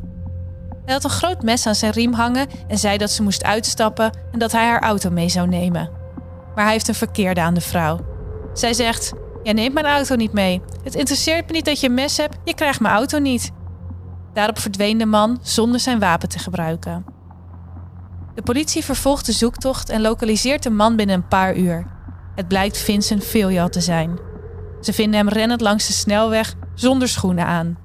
Hij 0.85 0.93
had 0.93 1.03
een 1.03 1.09
groot 1.09 1.43
mes 1.43 1.67
aan 1.67 1.75
zijn 1.75 1.91
riem 1.91 2.13
hangen 2.13 2.47
en 2.67 2.77
zei 2.77 2.97
dat 2.97 3.11
ze 3.11 3.23
moest 3.23 3.43
uitstappen 3.43 4.17
en 4.31 4.39
dat 4.39 4.51
hij 4.51 4.65
haar 4.65 4.81
auto 4.81 5.09
mee 5.09 5.29
zou 5.29 5.47
nemen. 5.47 5.89
Maar 6.55 6.63
hij 6.63 6.73
heeft 6.73 6.87
een 6.87 6.95
verkeerde 6.95 7.41
aan 7.41 7.53
de 7.53 7.61
vrouw. 7.61 7.99
Zij 8.53 8.73
zegt: 8.73 9.13
Jij 9.43 9.53
neemt 9.53 9.73
mijn 9.73 9.85
auto 9.85 10.15
niet 10.15 10.33
mee. 10.33 10.61
Het 10.83 10.95
interesseert 10.95 11.47
me 11.47 11.51
niet 11.51 11.65
dat 11.65 11.79
je 11.79 11.87
een 11.87 11.93
mes 11.93 12.17
hebt, 12.17 12.37
je 12.43 12.53
krijgt 12.53 12.79
mijn 12.79 12.93
auto 12.93 13.19
niet. 13.19 13.51
Daarop 14.33 14.59
verdween 14.59 14.97
de 14.97 15.05
man 15.05 15.39
zonder 15.41 15.79
zijn 15.79 15.99
wapen 15.99 16.29
te 16.29 16.39
gebruiken. 16.39 17.05
De 18.35 18.41
politie 18.41 18.83
vervolgt 18.83 19.25
de 19.25 19.31
zoektocht 19.31 19.89
en 19.89 20.01
lokaliseert 20.01 20.63
de 20.63 20.69
man 20.69 20.95
binnen 20.95 21.15
een 21.15 21.27
paar 21.27 21.55
uur. 21.55 21.85
Het 22.35 22.47
blijkt 22.47 22.77
Vincent 22.77 23.25
Veljal 23.25 23.69
te 23.69 23.81
zijn. 23.81 24.19
Ze 24.81 24.93
vinden 24.93 25.19
hem 25.19 25.29
rennend 25.29 25.61
langs 25.61 25.87
de 25.87 25.93
snelweg 25.93 26.53
zonder 26.75 27.07
schoenen 27.07 27.45
aan. 27.45 27.77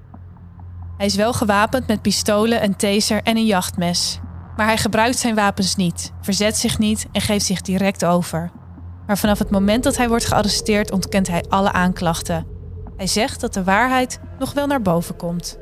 Hij 0.97 1.07
is 1.07 1.15
wel 1.15 1.33
gewapend 1.33 1.87
met 1.87 2.03
pistolen, 2.03 2.65
een 2.65 2.77
taser 2.77 3.23
en 3.23 3.37
een 3.37 3.47
jachtmes. 3.47 4.21
Maar 4.57 4.67
hij 4.67 4.77
gebruikt 4.77 5.19
zijn 5.19 5.35
wapens 5.35 5.77
niet, 5.77 6.13
verzet 6.21 6.57
zich 6.57 6.79
niet 6.79 7.07
en 7.13 7.21
geeft 7.21 7.45
zich 7.45 7.61
direct 7.61 8.05
over. 8.05 8.51
Maar 9.07 9.19
vanaf 9.19 9.39
het 9.39 9.51
moment 9.51 9.85
dat 9.85 9.97
hij 9.97 10.09
wordt 10.09 10.25
gearresteerd 10.25 10.91
ontkent 10.91 11.29
hij 11.29 11.45
alle 11.49 11.73
aanklachten. 11.73 12.47
Hij 12.97 13.07
zegt 13.07 13.41
dat 13.41 13.55
de 13.55 13.65
waarheid 13.65 14.21
nog 14.39 14.53
wel 14.53 14.67
naar 14.67 14.83
boven 14.83 15.17
komt. 15.17 15.59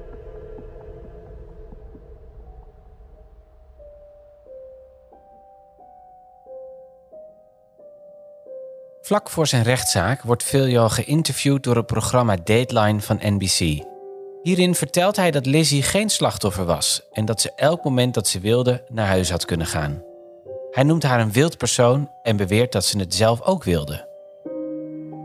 Vlak 9.06 9.30
voor 9.30 9.46
zijn 9.46 9.62
rechtszaak 9.62 10.22
wordt 10.22 10.42
Veljal 10.42 10.88
geïnterviewd 10.88 11.62
door 11.62 11.76
het 11.76 11.86
programma 11.86 12.36
Dateline 12.44 13.00
van 13.00 13.18
NBC. 13.20 13.84
Hierin 14.42 14.74
vertelt 14.74 15.16
hij 15.16 15.30
dat 15.30 15.46
Lizzie 15.46 15.82
geen 15.82 16.08
slachtoffer 16.08 16.64
was 16.64 17.02
en 17.12 17.24
dat 17.24 17.40
ze 17.40 17.52
elk 17.56 17.84
moment 17.84 18.14
dat 18.14 18.28
ze 18.28 18.40
wilde 18.40 18.84
naar 18.88 19.06
huis 19.06 19.30
had 19.30 19.44
kunnen 19.44 19.66
gaan. 19.66 20.02
Hij 20.70 20.82
noemt 20.82 21.02
haar 21.02 21.20
een 21.20 21.32
wild 21.32 21.56
persoon 21.56 22.10
en 22.22 22.36
beweert 22.36 22.72
dat 22.72 22.84
ze 22.84 22.98
het 22.98 23.14
zelf 23.14 23.42
ook 23.42 23.64
wilde. 23.64 24.08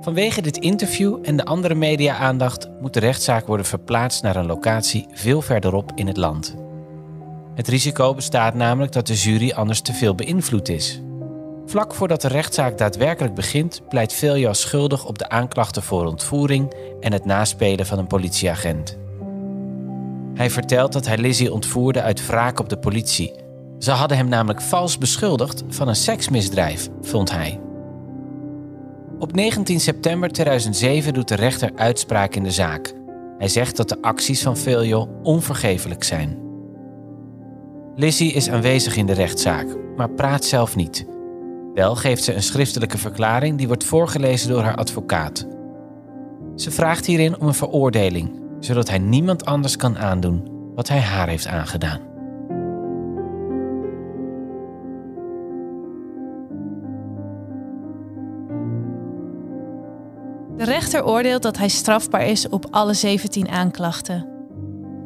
Vanwege 0.01 0.41
dit 0.41 0.57
interview 0.57 1.19
en 1.21 1.37
de 1.37 1.45
andere 1.45 1.75
media-aandacht 1.75 2.67
moet 2.81 2.93
de 2.93 2.99
rechtszaak 2.99 3.47
worden 3.47 3.65
verplaatst 3.65 4.23
naar 4.23 4.35
een 4.35 4.45
locatie 4.45 5.07
veel 5.13 5.41
verderop 5.41 5.91
in 5.95 6.07
het 6.07 6.17
land. 6.17 6.55
Het 7.55 7.67
risico 7.67 8.13
bestaat 8.13 8.53
namelijk 8.53 8.91
dat 8.91 9.07
de 9.07 9.15
jury 9.15 9.51
anders 9.51 9.81
te 9.81 9.93
veel 9.93 10.15
beïnvloed 10.15 10.69
is. 10.69 11.01
Vlak 11.69 11.93
voordat 11.93 12.21
de 12.21 12.27
rechtszaak 12.27 12.77
daadwerkelijk 12.77 13.33
begint, 13.35 13.81
pleit 13.89 14.13
Velja 14.13 14.53
schuldig 14.53 15.05
op 15.05 15.17
de 15.17 15.29
aanklachten 15.29 15.83
voor 15.83 16.05
ontvoering 16.05 16.73
en 16.99 17.13
het 17.13 17.25
naspelen 17.25 17.85
van 17.85 17.97
een 17.97 18.07
politieagent. 18.07 18.97
Hij 20.33 20.49
vertelt 20.49 20.93
dat 20.93 21.07
hij 21.07 21.17
Lizzie 21.17 21.53
ontvoerde 21.53 22.01
uit 22.01 22.27
wraak 22.27 22.59
op 22.59 22.69
de 22.69 22.77
politie. 22.77 23.33
Ze 23.79 23.91
hadden 23.91 24.17
hem 24.17 24.27
namelijk 24.27 24.61
vals 24.61 24.97
beschuldigd 24.97 25.63
van 25.67 25.87
een 25.87 25.95
seksmisdrijf, 25.95 26.89
vond 27.01 27.31
hij. 27.31 27.59
Op 29.19 29.33
19 29.33 29.79
september 29.79 30.29
2007 30.29 31.13
doet 31.13 31.27
de 31.27 31.35
rechter 31.35 31.71
uitspraak 31.75 32.35
in 32.35 32.43
de 32.43 32.51
zaak. 32.51 32.93
Hij 33.37 33.47
zegt 33.47 33.77
dat 33.77 33.89
de 33.89 34.01
acties 34.01 34.41
van 34.41 34.57
Veljo 34.57 35.09
onvergeeflijk 35.23 36.03
zijn. 36.03 36.37
Lizzie 37.95 38.33
is 38.33 38.49
aanwezig 38.49 38.95
in 38.95 39.05
de 39.05 39.13
rechtszaak, 39.13 39.67
maar 39.95 40.09
praat 40.09 40.45
zelf 40.45 40.75
niet. 40.75 41.17
Wel 41.79 41.95
geeft 41.95 42.23
ze 42.23 42.33
een 42.33 42.43
schriftelijke 42.43 42.97
verklaring 42.97 43.57
die 43.57 43.67
wordt 43.67 43.83
voorgelezen 43.83 44.49
door 44.49 44.61
haar 44.61 44.75
advocaat. 44.75 45.47
Ze 46.55 46.71
vraagt 46.71 47.05
hierin 47.05 47.39
om 47.39 47.47
een 47.47 47.53
veroordeling, 47.53 48.41
zodat 48.59 48.89
hij 48.89 48.97
niemand 48.97 49.45
anders 49.45 49.75
kan 49.75 49.97
aandoen 49.97 50.47
wat 50.75 50.87
hij 50.87 50.99
haar 50.99 51.27
heeft 51.27 51.47
aangedaan. 51.47 51.99
De 60.57 60.63
rechter 60.63 61.05
oordeelt 61.05 61.43
dat 61.43 61.57
hij 61.57 61.69
strafbaar 61.69 62.25
is 62.25 62.49
op 62.49 62.65
alle 62.71 62.93
17 62.93 63.49
aanklachten. 63.49 64.27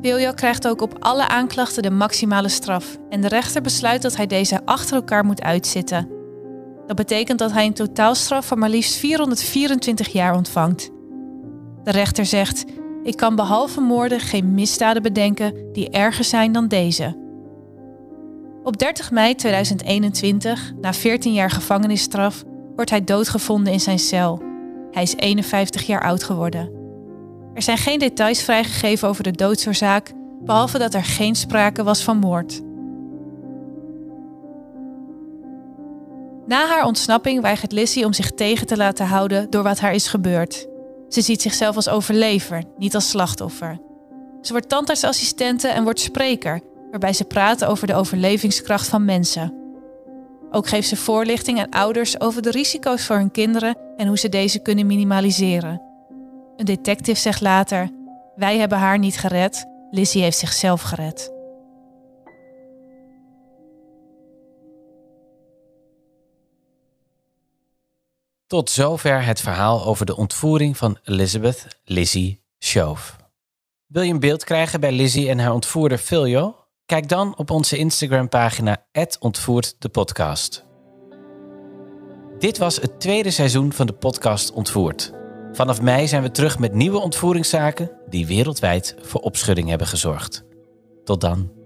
Vilja 0.02 0.32
krijgt 0.32 0.68
ook 0.68 0.82
op 0.82 0.96
alle 1.00 1.28
aanklachten 1.28 1.84
de 1.84 1.92
maximale 1.92 2.50
straf 2.50 2.98
en 3.10 3.22
de 3.22 3.28
rechter 3.28 3.62
besluit 3.62 4.02
dat 4.02 4.16
hij 4.16 4.28
deze 4.28 4.66
achter 4.66 4.96
elkaar 4.96 5.26
moet 5.26 5.42
uitzitten. 5.42 6.22
Dat 6.88 6.96
betekent 6.96 7.40
dat 7.40 7.52
hij 7.52 7.66
een 7.66 7.74
totaalstraf 7.74 8.48
van 8.48 8.60
maar 8.60 8.70
liefst 8.70 8.96
424 8.96 10.08
jaar 10.08 10.36
ontvangt. 10.36 10.92
De 11.84 11.92
rechter 11.92 12.26
zegt: 12.26 12.66
Ik 13.04 13.18
kan 13.18 13.36
behalve 13.36 13.82
moorden 13.82 14.20
geen 14.20 14.54
misdaden 14.54 15.02
bedenken 15.02 15.74
die 15.74 15.90
erger 15.90 16.24
zijn 16.24 16.52
dan 16.52 16.68
deze. 16.68 17.22
Op 18.64 18.78
30 18.78 19.12
mei 19.12 19.36
2021, 19.36 20.74
na 20.82 20.94
14 20.94 21.34
jaar 21.34 21.52
gevangenisstraf, 21.52 22.44
wordt 22.76 22.90
hij 22.90 23.04
doodgevonden 23.04 23.74
in 23.74 23.80
zijn 23.80 24.00
cel. 24.00 24.42
Hij 24.92 25.04
is 25.04 25.16
51 25.16 25.86
jaar 25.86 26.04
oud 26.04 26.24
geworden. 26.24 26.72
Er 27.54 27.62
zijn 27.62 27.78
geen 27.78 28.00
details 28.00 28.44
vrijgegeven 28.44 29.08
over 29.08 29.24
de 29.24 29.32
doodsoorzaak, 29.32 30.12
behalve 30.42 30.78
dat 30.78 30.94
er 30.94 31.04
geen 31.04 31.36
sprake 31.36 31.84
was 31.84 32.04
van 32.04 32.18
moord. 32.18 32.62
Na 36.46 36.68
haar 36.68 36.86
ontsnapping 36.86 37.42
weigert 37.42 37.72
Lizzie 37.72 38.06
om 38.06 38.14
zich 38.14 38.32
tegen 38.32 38.68
te 38.68 38.78
laten 38.78 39.06
houden 39.06 39.50
door 39.50 39.64
wat 39.64 39.80
haar 39.80 39.94
is 39.94 40.08
gebeurd. 40.08 40.68
Ze 41.10 41.22
ziet 41.22 41.42
zichzelf 41.42 41.76
als 41.76 41.90
overlever, 41.90 42.64
niet 42.78 42.96
als 42.96 43.10
slachtoffer. 43.10 43.80
Ze 44.42 44.52
wordt 44.52 44.70
tandartsassistente 44.70 45.68
en 45.68 45.84
wordt 45.84 46.00
spreker, 46.00 46.62
waarbij 46.92 47.14
ze 47.14 47.24
praat 47.24 47.66
over 47.66 47.88
de 47.88 47.96
overlevingskracht 47.96 48.88
van 48.88 49.06
mensen. 49.06 49.54
Ook 50.52 50.68
geeft 50.68 50.88
ze 50.88 50.96
voorlichting 50.96 51.60
aan 51.60 51.70
ouders 51.70 52.20
over 52.20 52.42
de 52.42 52.52
risico's 52.52 53.06
voor 53.06 53.16
hun 53.16 53.32
kinderen 53.32 53.78
en 53.98 54.08
hoe 54.08 54.18
ze 54.18 54.30
deze 54.30 54.60
kunnen 54.60 54.86
minimaliseren. 54.86 55.82
Een 56.58 56.66
detective 56.66 57.20
zegt 57.20 57.42
later: 57.42 57.90
Wij 58.36 58.58
hebben 58.58 58.78
haar 58.78 59.00
niet 59.00 59.18
gered, 59.18 59.66
Lizzie 59.92 60.22
heeft 60.22 60.38
zichzelf 60.38 60.82
gered. 60.82 61.32
Tot 68.54 68.70
zover 68.70 69.26
het 69.26 69.42
verhaal 69.42 69.86
over 69.86 70.06
de 70.06 70.16
ontvoering 70.16 70.78
van 70.78 70.98
Elizabeth 71.04 71.68
Lizzie 71.84 72.44
Shove. 72.64 73.14
Wil 73.88 74.02
je 74.02 74.14
een 74.14 74.20
beeld 74.20 74.44
krijgen 74.44 74.80
bij 74.80 74.92
Lizzie 74.92 75.30
en 75.30 75.40
haar 75.40 75.54
ontvoerder 75.54 75.98
Filio? 75.98 76.56
Kijk 76.86 77.10
dan 77.10 77.38
op 77.38 77.50
onze 77.50 77.78
Instagram-pagina 77.78 78.86
ontvoert 79.20 79.76
de 79.80 79.90
podcast. 79.90 80.66
Dit 82.40 82.58
was 82.58 82.76
het 82.76 83.00
tweede 83.00 83.32
seizoen 83.32 83.74
van 83.74 83.86
de 83.86 83.94
podcast 83.94 84.52
Ontvoerd. 84.52 85.14
Vanaf 85.52 85.82
mei 85.82 86.08
zijn 86.08 86.24
we 86.24 86.32
terug 86.32 86.60
met 86.60 86.74
nieuwe 86.74 87.00
ontvoeringszaken 87.00 87.92
die 88.10 88.28
wereldwijd 88.28 88.96
voor 89.02 89.22
opschudding 89.22 89.70
hebben 89.70 89.88
gezorgd. 89.88 90.44
Tot 91.04 91.22
dan. 91.22 91.63